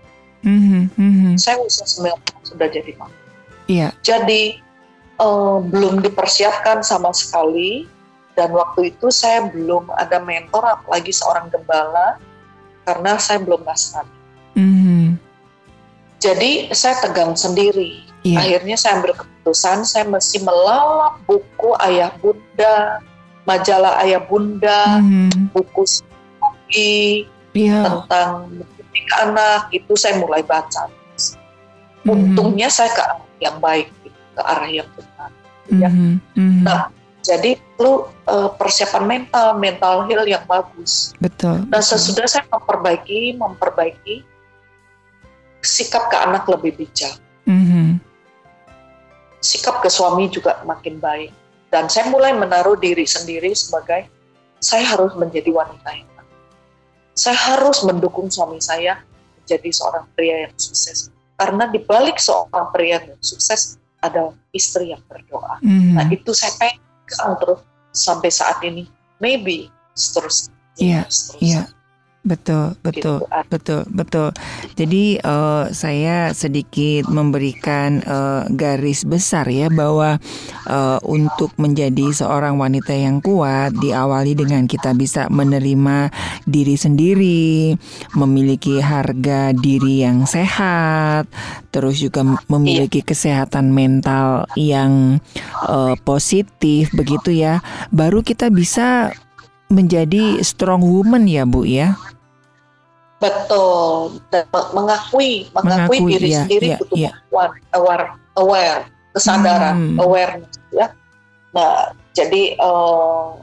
Mm 0.47 0.89
-hmm. 0.89 1.35
Saya 1.37 1.61
usia 1.61 1.85
9 1.85 2.17
tahun 2.25 2.43
sudah 2.45 2.69
jadi 2.73 2.93
mama. 2.97 3.13
Iya. 3.69 3.93
Jadi 4.01 4.63
uh, 5.21 5.61
belum 5.61 6.01
dipersiapkan 6.01 6.81
sama 6.81 7.13
sekali 7.13 7.85
dan 8.37 8.53
waktu 8.57 8.97
itu 8.97 9.13
saya 9.13 9.49
belum 9.53 9.93
ada 9.97 10.17
mentor 10.25 10.65
apalagi 10.65 11.13
seorang 11.13 11.53
gembala 11.53 12.17
karena 12.89 13.21
saya 13.21 13.43
belum 13.45 13.61
nasrani. 13.67 14.17
Mm 14.57 14.73
-hmm. 14.73 14.96
Jadi 16.27 16.75
saya 16.75 16.99
tegang 16.99 17.39
sendiri. 17.39 18.03
Yeah. 18.27 18.43
Akhirnya 18.43 18.75
saya 18.75 18.99
ambil 18.99 19.15
keputusan 19.15 19.87
saya 19.87 20.03
mesti 20.11 20.43
melalap 20.43 21.23
buku 21.31 21.71
ayah 21.87 22.11
bunda, 22.19 22.99
majalah 23.47 24.03
ayah 24.03 24.19
bunda, 24.19 24.99
mm-hmm. 24.99 25.55
buku 25.55 25.87
psikologi 25.87 27.31
yeah. 27.55 27.87
tentang 27.87 28.51
mendidik 28.51 29.07
anak 29.23 29.71
itu 29.71 29.95
saya 29.95 30.19
mulai 30.19 30.43
baca. 30.43 30.91
Mm-hmm. 30.91 32.11
Untungnya 32.11 32.67
saya 32.67 32.91
ke 32.91 33.03
arah 33.07 33.31
yang 33.39 33.57
baik, 33.63 33.87
ke 34.35 34.43
arah 34.43 34.67
yang 34.67 34.89
benar. 34.99 35.31
Mm-hmm. 35.71 35.79
Ya. 35.79 35.91
Mm-hmm. 36.35 36.63
Nah, 36.67 36.83
Jadi 37.27 37.59
perlu 37.75 38.07
uh, 38.31 38.55
persiapan 38.55 39.03
mental, 39.03 39.59
mental 39.59 40.07
health 40.07 40.31
yang 40.31 40.47
bagus. 40.47 41.11
Betul. 41.19 41.67
Dan 41.67 41.83
sesudah 41.83 42.23
saya 42.31 42.47
memperbaiki, 42.47 43.35
memperbaiki 43.35 44.23
sikap 45.67 46.07
ke 46.09 46.17
anak 46.17 46.47
lebih 46.47 46.79
bijak. 46.79 47.19
Mm-hmm. 47.51 47.99
Sikap 49.43 49.83
ke 49.83 49.91
suami 49.91 50.31
juga 50.31 50.63
makin 50.63 51.03
baik. 51.03 51.35
Dan 51.69 51.91
saya 51.91 52.07
mulai 52.09 52.33
menaruh 52.33 52.79
diri 52.79 53.03
sendiri 53.05 53.51
sebagai 53.53 54.07
saya 54.63 54.87
harus 54.87 55.13
menjadi 55.19 55.51
wanita 55.51 55.91
yang 55.91 56.09
baik. 56.15 56.31
Saya 57.19 57.37
harus 57.37 57.83
mendukung 57.83 58.31
suami 58.31 58.63
saya 58.63 59.03
menjadi 59.43 59.71
seorang 59.75 60.07
pria 60.15 60.47
yang 60.49 60.55
sukses. 60.55 61.11
Karena 61.37 61.69
di 61.69 61.83
balik 61.83 62.17
seorang 62.17 62.73
pria 62.73 63.03
yang 63.03 63.21
sukses 63.21 63.77
ada 64.01 64.33
istri 64.55 64.95
yang 64.95 65.03
berdoa. 65.11 65.59
Mm-hmm. 65.61 65.95
Nah 65.99 66.07
itu 66.09 66.31
saya 66.33 66.55
pegang 66.57 67.35
terus 67.43 67.61
sampai 67.91 68.31
saat 68.31 68.63
ini. 68.63 68.87
Maybe 69.19 69.73
seterusnya. 69.97 70.53
Iya, 70.77 71.09
iya. 71.41 71.63
Betul, 72.27 72.75
betul, 72.83 73.23
gitu. 73.23 73.47
betul, 73.47 73.81
betul. 73.87 74.29
Jadi 74.75 75.23
uh, 75.23 75.71
saya 75.71 76.35
sedikit 76.35 77.07
memberikan 77.07 78.03
uh, 78.03 78.43
garis 78.51 79.07
besar 79.07 79.47
ya 79.47 79.71
bahwa 79.71 80.19
uh, 80.67 80.99
untuk 81.07 81.55
menjadi 81.55 82.11
seorang 82.11 82.59
wanita 82.59 82.91
yang 82.99 83.23
kuat 83.23 83.79
diawali 83.79 84.35
dengan 84.35 84.67
kita 84.67 84.91
bisa 84.99 85.31
menerima 85.31 86.11
diri 86.51 86.75
sendiri, 86.75 87.79
memiliki 88.19 88.83
harga 88.83 89.55
diri 89.55 90.03
yang 90.03 90.27
sehat, 90.27 91.31
terus 91.71 92.03
juga 92.03 92.27
memiliki 92.51 93.07
iya. 93.07 93.07
kesehatan 93.07 93.71
mental 93.71 94.51
yang 94.59 95.23
uh, 95.63 95.95
positif 96.03 96.91
begitu 96.91 97.31
ya. 97.39 97.63
Baru 97.95 98.27
kita 98.27 98.51
bisa 98.51 99.15
menjadi 99.71 100.43
strong 100.43 100.83
woman 100.83 101.27
ya 101.27 101.47
Bu 101.47 101.63
ya. 101.67 101.99
Betul, 103.17 104.21
dan 104.29 104.45
mengakui, 104.53 105.49
mengakui, 105.57 105.97
mengakui 105.97 105.99
diri 106.13 106.29
iya, 106.29 106.41
sendiri 106.45 106.67
iya, 106.69 106.77
butuh 106.77 106.97
iya. 107.01 107.13
aware, 107.73 108.13
aware, 108.37 108.81
kesadaran, 109.17 109.97
hmm. 109.97 109.99
awareness 110.05 110.53
ya. 110.69 110.93
Nah, 111.57 111.97
jadi 112.13 112.61
uh, 112.61 113.41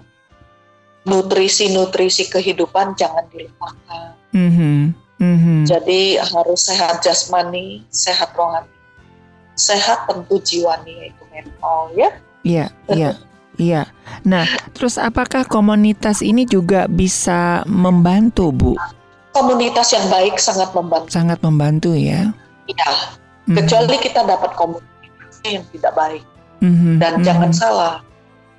nutrisi-nutrisi 1.10 2.30
kehidupan 2.30 2.94
jangan 2.94 3.26
dilupakan. 3.34 4.14
Mm 4.34 4.52
-hmm. 4.54 4.78
Mm 5.18 5.38
-hmm. 5.42 5.60
Jadi 5.66 6.22
harus 6.22 6.62
sehat 6.70 7.02
jasmani, 7.02 7.82
sehat 7.90 8.30
rohani, 8.38 8.70
sehat 9.58 10.06
tentu 10.06 10.38
jiwani 10.42 11.10
yaitu 11.10 11.24
mental 11.34 11.90
ya. 11.98 12.10
Iya, 12.46 12.66
iya. 12.94 13.12
Iya. 13.54 13.86
Nah, 14.26 14.50
terus 14.74 14.98
apakah 14.98 15.46
komunitas 15.46 16.26
ini 16.26 16.42
juga 16.50 16.90
bisa 16.90 17.62
membantu, 17.70 18.50
Bu? 18.50 18.74
Komunitas 19.34 19.92
yang 19.92 20.06
baik 20.08 20.38
sangat 20.38 20.70
membantu. 20.72 21.10
Sangat 21.10 21.40
membantu 21.42 21.92
ya. 21.98 22.32
Iya. 22.70 22.92
Mm-hmm. 23.44 23.56
Kecuali 23.60 23.96
kita 24.00 24.22
dapat 24.24 24.56
komunitas 24.56 25.36
yang 25.44 25.66
tidak 25.74 25.94
baik. 25.98 26.24
Mm-hmm. 26.64 26.96
Dan 27.02 27.12
mm-hmm. 27.20 27.28
jangan 27.28 27.52
salah, 27.52 27.94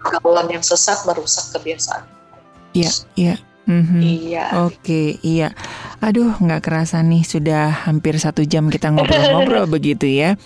pergaulan 0.02 0.50
yang 0.52 0.60
sesat 0.60 1.06
merusak 1.08 1.54
kebiasaan. 1.56 2.04
Iya, 2.76 2.92
iya. 3.16 3.34
Mm-hmm. 3.64 4.00
Iya. 4.02 4.44
Oke, 4.68 4.76
okay, 4.76 5.08
iya. 5.24 5.48
Aduh, 6.04 6.36
nggak 6.36 6.60
kerasa 6.60 7.00
nih 7.00 7.24
sudah 7.24 7.88
hampir 7.88 8.20
satu 8.20 8.44
jam 8.44 8.68
kita 8.68 8.92
ngobrol-ngobrol 8.92 9.64
begitu 9.80 10.04
ya. 10.04 10.36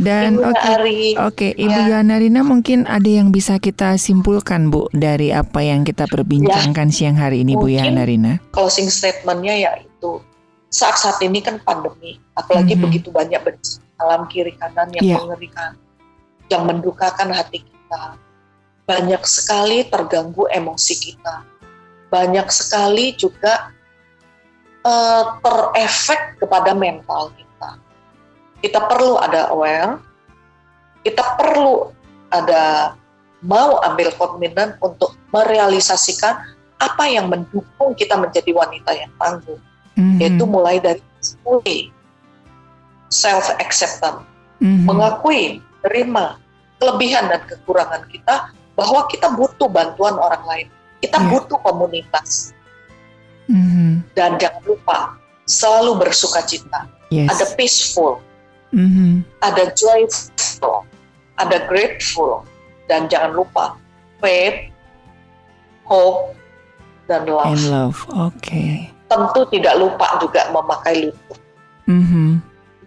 Dan 0.00 0.40
oke, 0.40 0.56
oke, 0.56 1.20
okay, 1.20 1.52
Ibu 1.52 1.80
ya. 1.92 2.00
Yanarina 2.00 2.40
mungkin 2.40 2.88
ada 2.88 3.04
yang 3.04 3.28
bisa 3.28 3.60
kita 3.60 4.00
simpulkan 4.00 4.72
Bu 4.72 4.88
dari 4.96 5.28
apa 5.28 5.60
yang 5.60 5.84
kita 5.84 6.08
perbincangkan 6.08 6.88
ya. 6.88 6.94
siang 6.96 7.20
hari 7.20 7.44
ini 7.44 7.52
mungkin 7.52 7.76
Bu 7.76 7.76
Yanarina. 7.76 8.32
Closing 8.56 8.88
statementnya 8.88 9.52
yaitu 9.52 10.24
saat 10.72 10.96
saat 10.96 11.20
ini 11.20 11.44
kan 11.44 11.60
pandemi, 11.60 12.16
apalagi 12.32 12.72
mm-hmm. 12.72 12.84
begitu 12.88 13.08
banyak 13.12 13.40
bencana 13.44 13.84
alam 14.00 14.24
kiri 14.32 14.56
kanan 14.56 14.88
yang 14.96 15.04
yeah. 15.04 15.20
mengerikan, 15.20 15.76
yang 16.48 16.64
mendukakan 16.64 17.28
hati 17.30 17.60
kita. 17.60 18.16
Banyak 18.82 19.22
sekali 19.28 19.86
terganggu 19.86 20.48
emosi 20.50 20.94
kita 20.98 21.52
banyak 22.12 22.52
sekali 22.52 23.16
juga 23.16 23.72
uh, 24.84 25.38
terefek 25.42 26.38
kepada 26.42 26.76
mental 26.76 27.30
kita. 27.34 27.70
Kita 28.62 28.80
perlu 28.86 29.18
ada 29.18 29.50
aware, 29.50 29.98
kita 31.02 31.22
perlu 31.38 31.90
ada 32.30 32.94
mau 33.42 33.82
ambil 33.82 34.14
komitmen 34.14 34.78
untuk 34.78 35.18
merealisasikan 35.34 36.38
apa 36.78 37.04
yang 37.10 37.26
mendukung 37.26 37.94
kita 37.98 38.14
menjadi 38.14 38.54
wanita 38.54 38.90
yang 38.94 39.10
tangguh, 39.18 39.58
mm-hmm. 39.98 40.18
yaitu 40.22 40.44
mulai 40.46 40.78
dari 40.78 41.02
self 43.10 43.50
acceptance, 43.58 44.22
mm-hmm. 44.62 44.86
mengakui, 44.86 45.58
terima 45.82 46.38
kelebihan 46.78 47.30
dan 47.30 47.42
kekurangan 47.50 48.06
kita, 48.10 48.54
bahwa 48.78 49.06
kita 49.10 49.30
butuh 49.34 49.66
bantuan 49.66 50.14
orang 50.18 50.42
lain 50.46 50.68
kita 51.02 51.18
yeah. 51.18 51.28
butuh 51.34 51.58
komunitas. 51.66 52.54
Mm-hmm. 53.50 53.90
Dan 54.14 54.30
jangan 54.38 54.62
lupa 54.66 54.98
selalu 55.46 56.06
bersuka 56.06 56.40
cita. 56.46 56.86
Yes. 57.12 57.28
Ada 57.28 57.46
peaceful, 57.58 58.22
mm-hmm. 58.72 59.26
ada 59.44 59.74
joyful, 59.76 60.88
ada 61.36 61.58
grateful, 61.68 62.46
dan 62.88 63.10
jangan 63.10 63.36
lupa 63.36 63.76
faith, 64.22 64.70
hope, 65.84 66.32
dan 67.10 67.28
love. 67.28 67.52
And 67.52 67.62
love, 67.68 67.98
oke. 68.14 68.32
Okay. 68.40 68.88
Tentu 69.10 69.44
tidak 69.52 69.76
lupa 69.76 70.16
juga 70.24 70.48
memakai 70.54 71.10
lutut. 71.10 71.38
Mm-hmm. 71.90 72.40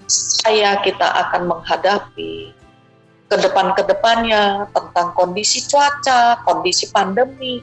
Saya 0.09 0.81
kita 0.81 1.05
akan 1.05 1.49
menghadapi 1.53 2.55
ke 3.25 3.35
depan 3.41 3.73
ke 3.73 3.81
depannya 3.85 4.69
tentang 4.73 5.13
kondisi 5.17 5.65
cuaca, 5.69 6.41
kondisi 6.45 6.89
pandemi, 6.93 7.61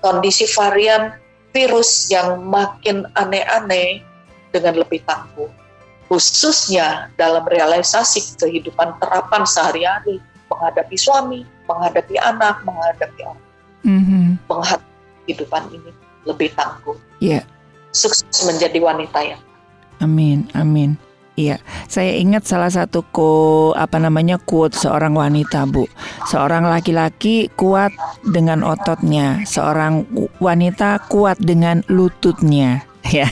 kondisi 0.00 0.48
varian 0.56 1.12
virus 1.52 2.10
yang 2.12 2.44
makin 2.44 3.08
aneh-aneh 3.16 4.04
dengan 4.52 4.80
lebih 4.80 5.02
tangguh. 5.04 5.48
Khususnya 6.08 7.12
dalam 7.20 7.44
realisasi 7.44 8.40
kehidupan 8.40 8.96
terapan 8.96 9.44
sehari-hari, 9.44 10.16
menghadapi 10.48 10.96
suami, 10.96 11.44
menghadapi 11.68 12.16
anak, 12.16 12.64
menghadapi 12.64 13.20
orang. 13.28 13.48
Mm-hmm. 13.84 14.24
Menghadapi 14.48 14.92
kehidupan 15.28 15.62
ini 15.76 15.92
lebih 16.24 16.48
tangguh. 16.56 16.96
Yeah. 17.20 17.44
Sukses 17.92 18.44
menjadi 18.44 18.80
wanita 18.80 19.20
yang 19.20 19.42
Amin, 19.98 20.46
amin. 20.54 20.94
Iya, 21.38 21.62
saya 21.86 22.18
ingat 22.18 22.50
salah 22.50 22.66
satu 22.66 23.06
ko 23.14 23.30
apa 23.78 24.02
namanya 24.02 24.42
quote 24.42 24.74
seorang 24.74 25.14
wanita, 25.14 25.70
Bu. 25.70 25.86
Seorang 26.26 26.66
laki-laki 26.66 27.46
kuat 27.54 27.94
dengan 28.26 28.66
ototnya, 28.66 29.46
seorang 29.46 30.02
wanita 30.42 31.06
kuat 31.06 31.38
dengan 31.38 31.86
lututnya. 31.86 32.82
Ya. 33.08 33.24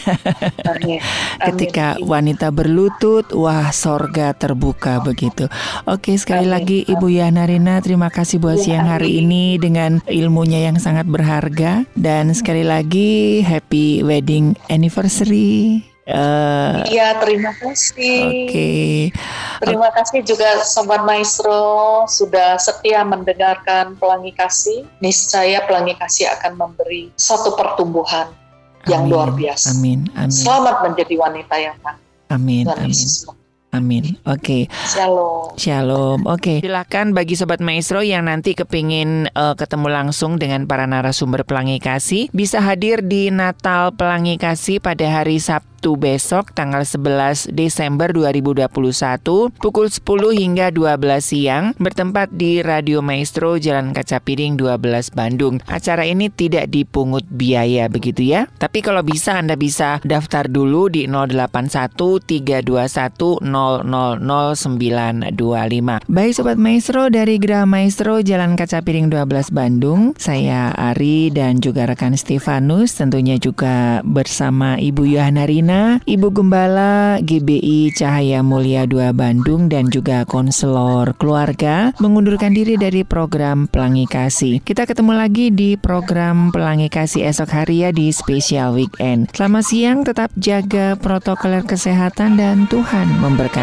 Ketika 1.53 2.01
wanita 2.01 2.49
berlutut, 2.49 3.29
wah 3.37 3.69
sorga 3.77 4.33
terbuka 4.33 5.05
begitu. 5.05 5.53
Oke, 5.85 6.17
sekali 6.17 6.49
lagi 6.49 6.89
Ibu 6.89 7.13
Yana 7.13 7.45
terima 7.85 8.09
kasih 8.09 8.41
buat 8.41 8.57
ya, 8.65 8.81
siang 8.81 8.89
hari 8.89 9.21
ini 9.21 9.61
dengan 9.61 10.01
ilmunya 10.09 10.65
yang 10.65 10.81
sangat 10.81 11.05
berharga 11.05 11.85
dan 11.93 12.33
sekali 12.33 12.65
lagi 12.65 13.45
happy 13.45 14.01
wedding 14.01 14.57
anniversary. 14.73 15.96
Uh, 16.07 16.87
iya, 16.87 17.19
terima 17.19 17.51
kasih. 17.59 18.31
Oke. 18.31 18.47
Okay. 18.47 18.95
Terima 19.59 19.91
kasih 19.91 20.23
juga 20.23 20.63
Sobat 20.63 21.03
Maestro 21.03 22.07
sudah 22.07 22.55
setia 22.63 23.03
mendengarkan 23.03 23.99
Pelangi 23.99 24.31
Kasih. 24.31 24.87
Niscaya 25.03 25.67
Pelangi 25.67 25.99
Kasih 25.99 26.31
akan 26.39 26.55
memberi 26.55 27.11
satu 27.19 27.59
pertumbuhan 27.59 28.31
amin, 28.31 28.87
yang 28.87 29.03
luar 29.11 29.35
biasa. 29.35 29.75
Amin. 29.75 30.07
Amin. 30.15 30.31
Selamat 30.31 30.87
menjadi 30.87 31.15
wanita 31.19 31.55
yang 31.59 31.77
baik. 31.83 31.99
Amin. 32.31 32.65
Tuhan 32.71 32.87
amin. 32.87 33.46
Amin. 33.77 34.17
Oke. 34.25 34.41
Okay. 34.41 34.63
Shalom. 34.89 35.53
Shalom. 35.61 36.21
Oke. 36.25 36.41
Okay. 36.41 36.59
Silakan 36.65 37.13
bagi 37.13 37.37
sobat 37.37 37.61
maestro 37.61 38.01
yang 38.01 38.25
nanti 38.25 38.57
kepingin 38.57 39.29
uh, 39.37 39.53
ketemu 39.53 39.93
langsung 39.93 40.41
dengan 40.41 40.65
para 40.65 40.89
narasumber 40.89 41.45
Pelangi 41.45 41.77
Kasih 41.77 42.33
bisa 42.33 42.65
hadir 42.65 43.05
di 43.05 43.29
Natal 43.29 43.93
Pelangi 43.93 44.41
Kasih 44.41 44.81
pada 44.81 45.05
hari 45.05 45.37
Sabtu 45.37 45.95
besok 45.95 46.51
tanggal 46.57 46.83
11 46.83 47.53
Desember 47.55 48.11
2021 48.11 48.67
pukul 49.61 49.87
10 49.87 50.03
hingga 50.35 50.67
12 50.75 50.99
siang 51.23 51.65
bertempat 51.79 52.35
di 52.35 52.65
Radio 52.65 53.05
Maestro 53.05 53.61
Jalan 53.61 53.93
Kaca 53.95 54.19
Piring 54.19 54.59
12 54.59 55.15
Bandung. 55.15 55.61
Acara 55.69 56.03
ini 56.09 56.33
tidak 56.33 56.73
dipungut 56.73 57.23
biaya 57.31 57.87
begitu 57.87 58.25
ya. 58.27 58.49
Tapi 58.59 58.81
kalau 58.81 59.05
bisa 59.05 59.39
Anda 59.39 59.55
bisa 59.55 60.03
daftar 60.03 60.49
dulu 60.49 60.91
di 60.91 61.07
081 61.07 61.95
321 62.25 63.45
0 63.45 63.66
Baik 66.07 66.39
Sobat 66.39 66.55
Maestro 66.55 67.11
dari 67.11 67.43
Gerah 67.43 67.67
Maestro 67.67 68.23
Jalan 68.23 68.55
Kaca 68.55 68.79
Piring 68.79 69.11
12 69.11 69.51
Bandung. 69.51 70.15
Saya 70.15 70.71
Ari 70.71 71.35
dan 71.35 71.59
juga 71.59 71.91
rekan 71.91 72.15
Stefanus 72.15 72.95
Tentunya 72.95 73.41
juga 73.43 74.05
bersama 74.07 74.79
Ibu 74.79 75.03
Yohana 75.09 75.51
Rina 75.51 75.99
Ibu 76.07 76.31
Gembala 76.31 77.19
GBI 77.19 77.91
Cahaya 77.97 78.47
Mulia 78.47 78.87
2 78.87 79.11
Bandung 79.11 79.67
Dan 79.67 79.91
juga 79.91 80.23
konselor 80.23 81.17
keluarga 81.19 81.91
Mengundurkan 81.99 82.55
diri 82.55 82.79
dari 82.79 83.03
program 83.03 83.67
Pelangi 83.67 84.07
Kasih. 84.07 84.63
Kita 84.63 84.87
ketemu 84.87 85.13
lagi 85.17 85.51
di 85.51 85.75
program 85.75 86.55
Pelangi 86.55 86.87
Kasih 86.87 87.27
esok 87.27 87.51
hari 87.51 87.83
ya 87.83 87.91
di 87.91 88.13
spesial 88.13 88.77
weekend. 88.77 89.33
Selamat 89.33 89.65
siang 89.65 90.05
tetap 90.05 90.29
jaga 90.37 90.95
protokol 91.01 91.65
kesehatan 91.65 92.37
dan 92.37 92.69
Tuhan 92.69 93.09
memberkati. 93.19 93.56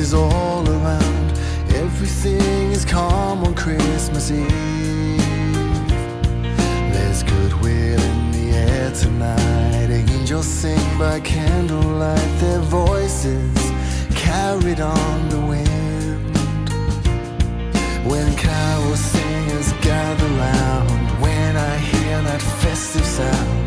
Is 0.00 0.14
all 0.14 0.68
around. 0.68 1.30
Everything 1.74 2.72
is 2.72 2.84
calm 2.84 3.44
on 3.44 3.54
Christmas 3.54 4.30
Eve. 4.30 4.48
There's 6.92 7.22
goodwill 7.22 8.00
in 8.00 8.32
the 8.32 8.56
air 8.56 8.90
tonight. 8.92 9.90
Angels 9.90 10.46
sing 10.46 10.98
by 10.98 11.20
candlelight, 11.20 12.40
their 12.40 12.60
voices 12.60 13.69
carried 14.30 14.80
on 14.80 15.16
the 15.34 15.40
wind. 15.52 16.36
When 18.10 18.28
carol 18.36 18.96
singers 19.14 19.70
gather 19.88 20.30
round, 20.46 20.90
when 21.24 21.52
I 21.56 21.74
hear 21.90 22.16
that 22.28 22.42
festive 22.62 23.08
sound, 23.18 23.66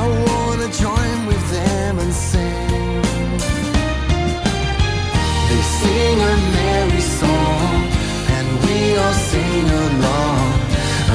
I 0.00 0.02
wanna 0.26 0.68
join 0.86 1.16
with 1.30 1.44
them 1.56 1.92
and 2.04 2.12
sing. 2.30 3.02
They 5.48 5.62
sing 5.80 6.16
a 6.32 6.34
merry 6.58 7.04
song, 7.20 7.76
and 8.36 8.46
we 8.64 8.76
all 9.02 9.16
sing 9.32 9.66
along. 9.86 10.46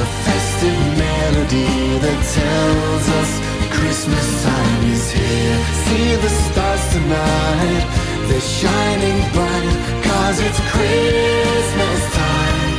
A 0.02 0.06
festive 0.26 0.80
melody 1.04 1.74
that 2.04 2.18
tells 2.38 3.04
us 3.20 3.30
Christmas 3.76 4.28
time 4.44 4.82
is 4.96 5.06
here. 5.20 5.58
See 5.84 6.08
the 6.24 6.32
stars 6.44 6.84
tonight, 6.94 7.84
they're 8.30 8.40
shining 8.40 9.18
bright, 9.34 9.74
cause 10.06 10.38
it's 10.38 10.60
Christmas 10.70 12.00
time, 12.14 12.70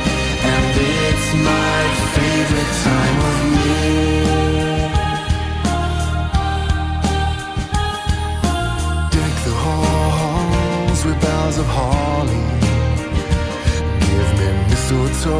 and 0.52 0.64
it's 0.80 1.28
my 1.50 1.78
favorite 2.16 2.72
time 2.88 3.18
of 3.28 3.36
year. 3.60 4.88
Deck 9.12 9.34
the 9.44 9.54
halls 9.64 11.00
with 11.04 11.20
boughs 11.20 11.58
of 11.58 11.66
holly. 11.66 12.44
Give 14.06 14.30
me 14.38 14.48
mistletoe. 14.70 15.38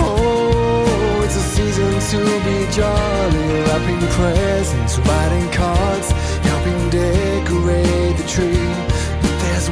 Oh, 0.00 1.24
it's 1.24 1.34
a 1.34 1.46
season 1.56 1.92
to 2.10 2.18
be 2.46 2.56
jolly. 2.70 3.46
Wrapping 3.66 4.02
presents, 4.18 4.98
writing 4.98 5.48
cards, 5.50 6.08
helping 6.46 6.80
decorate 6.90 8.16
the 8.18 8.26
tree. 8.28 8.97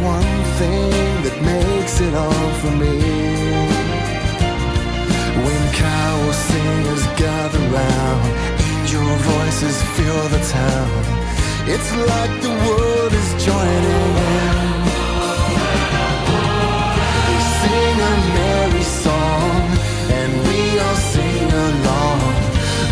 One 0.03 0.45
thing 0.59 0.93
that 1.25 1.39
makes 1.43 2.01
it 2.01 2.15
all 2.15 2.51
for 2.61 2.71
me. 2.71 2.97
When 5.45 5.63
carol 5.73 6.33
singers 6.33 7.05
gather 7.17 7.65
round, 7.73 8.23
angel 8.61 9.09
voices 9.33 9.77
fill 9.97 10.29
the 10.29 10.43
town. 10.53 11.03
It's 11.67 11.91
like 12.13 12.35
the 12.47 12.55
world 12.67 13.13
is 13.13 13.31
joining 13.43 14.13
in. 14.37 14.57
They 17.27 17.41
sing 17.61 17.97
a 18.13 18.15
merry 18.37 18.85
song, 18.85 19.65
and 20.19 20.31
we 20.47 20.61
all 20.79 21.01
sing 21.13 21.49
along. 21.69 22.21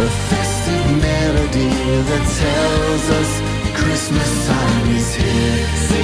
A 0.01 0.11
festive 0.33 0.87
melody 1.05 1.75
that 2.09 2.25
tells 2.43 3.05
us 3.21 3.31
Christmas 3.79 4.31
time 4.49 4.89
is 4.97 5.15
here. 5.15 6.04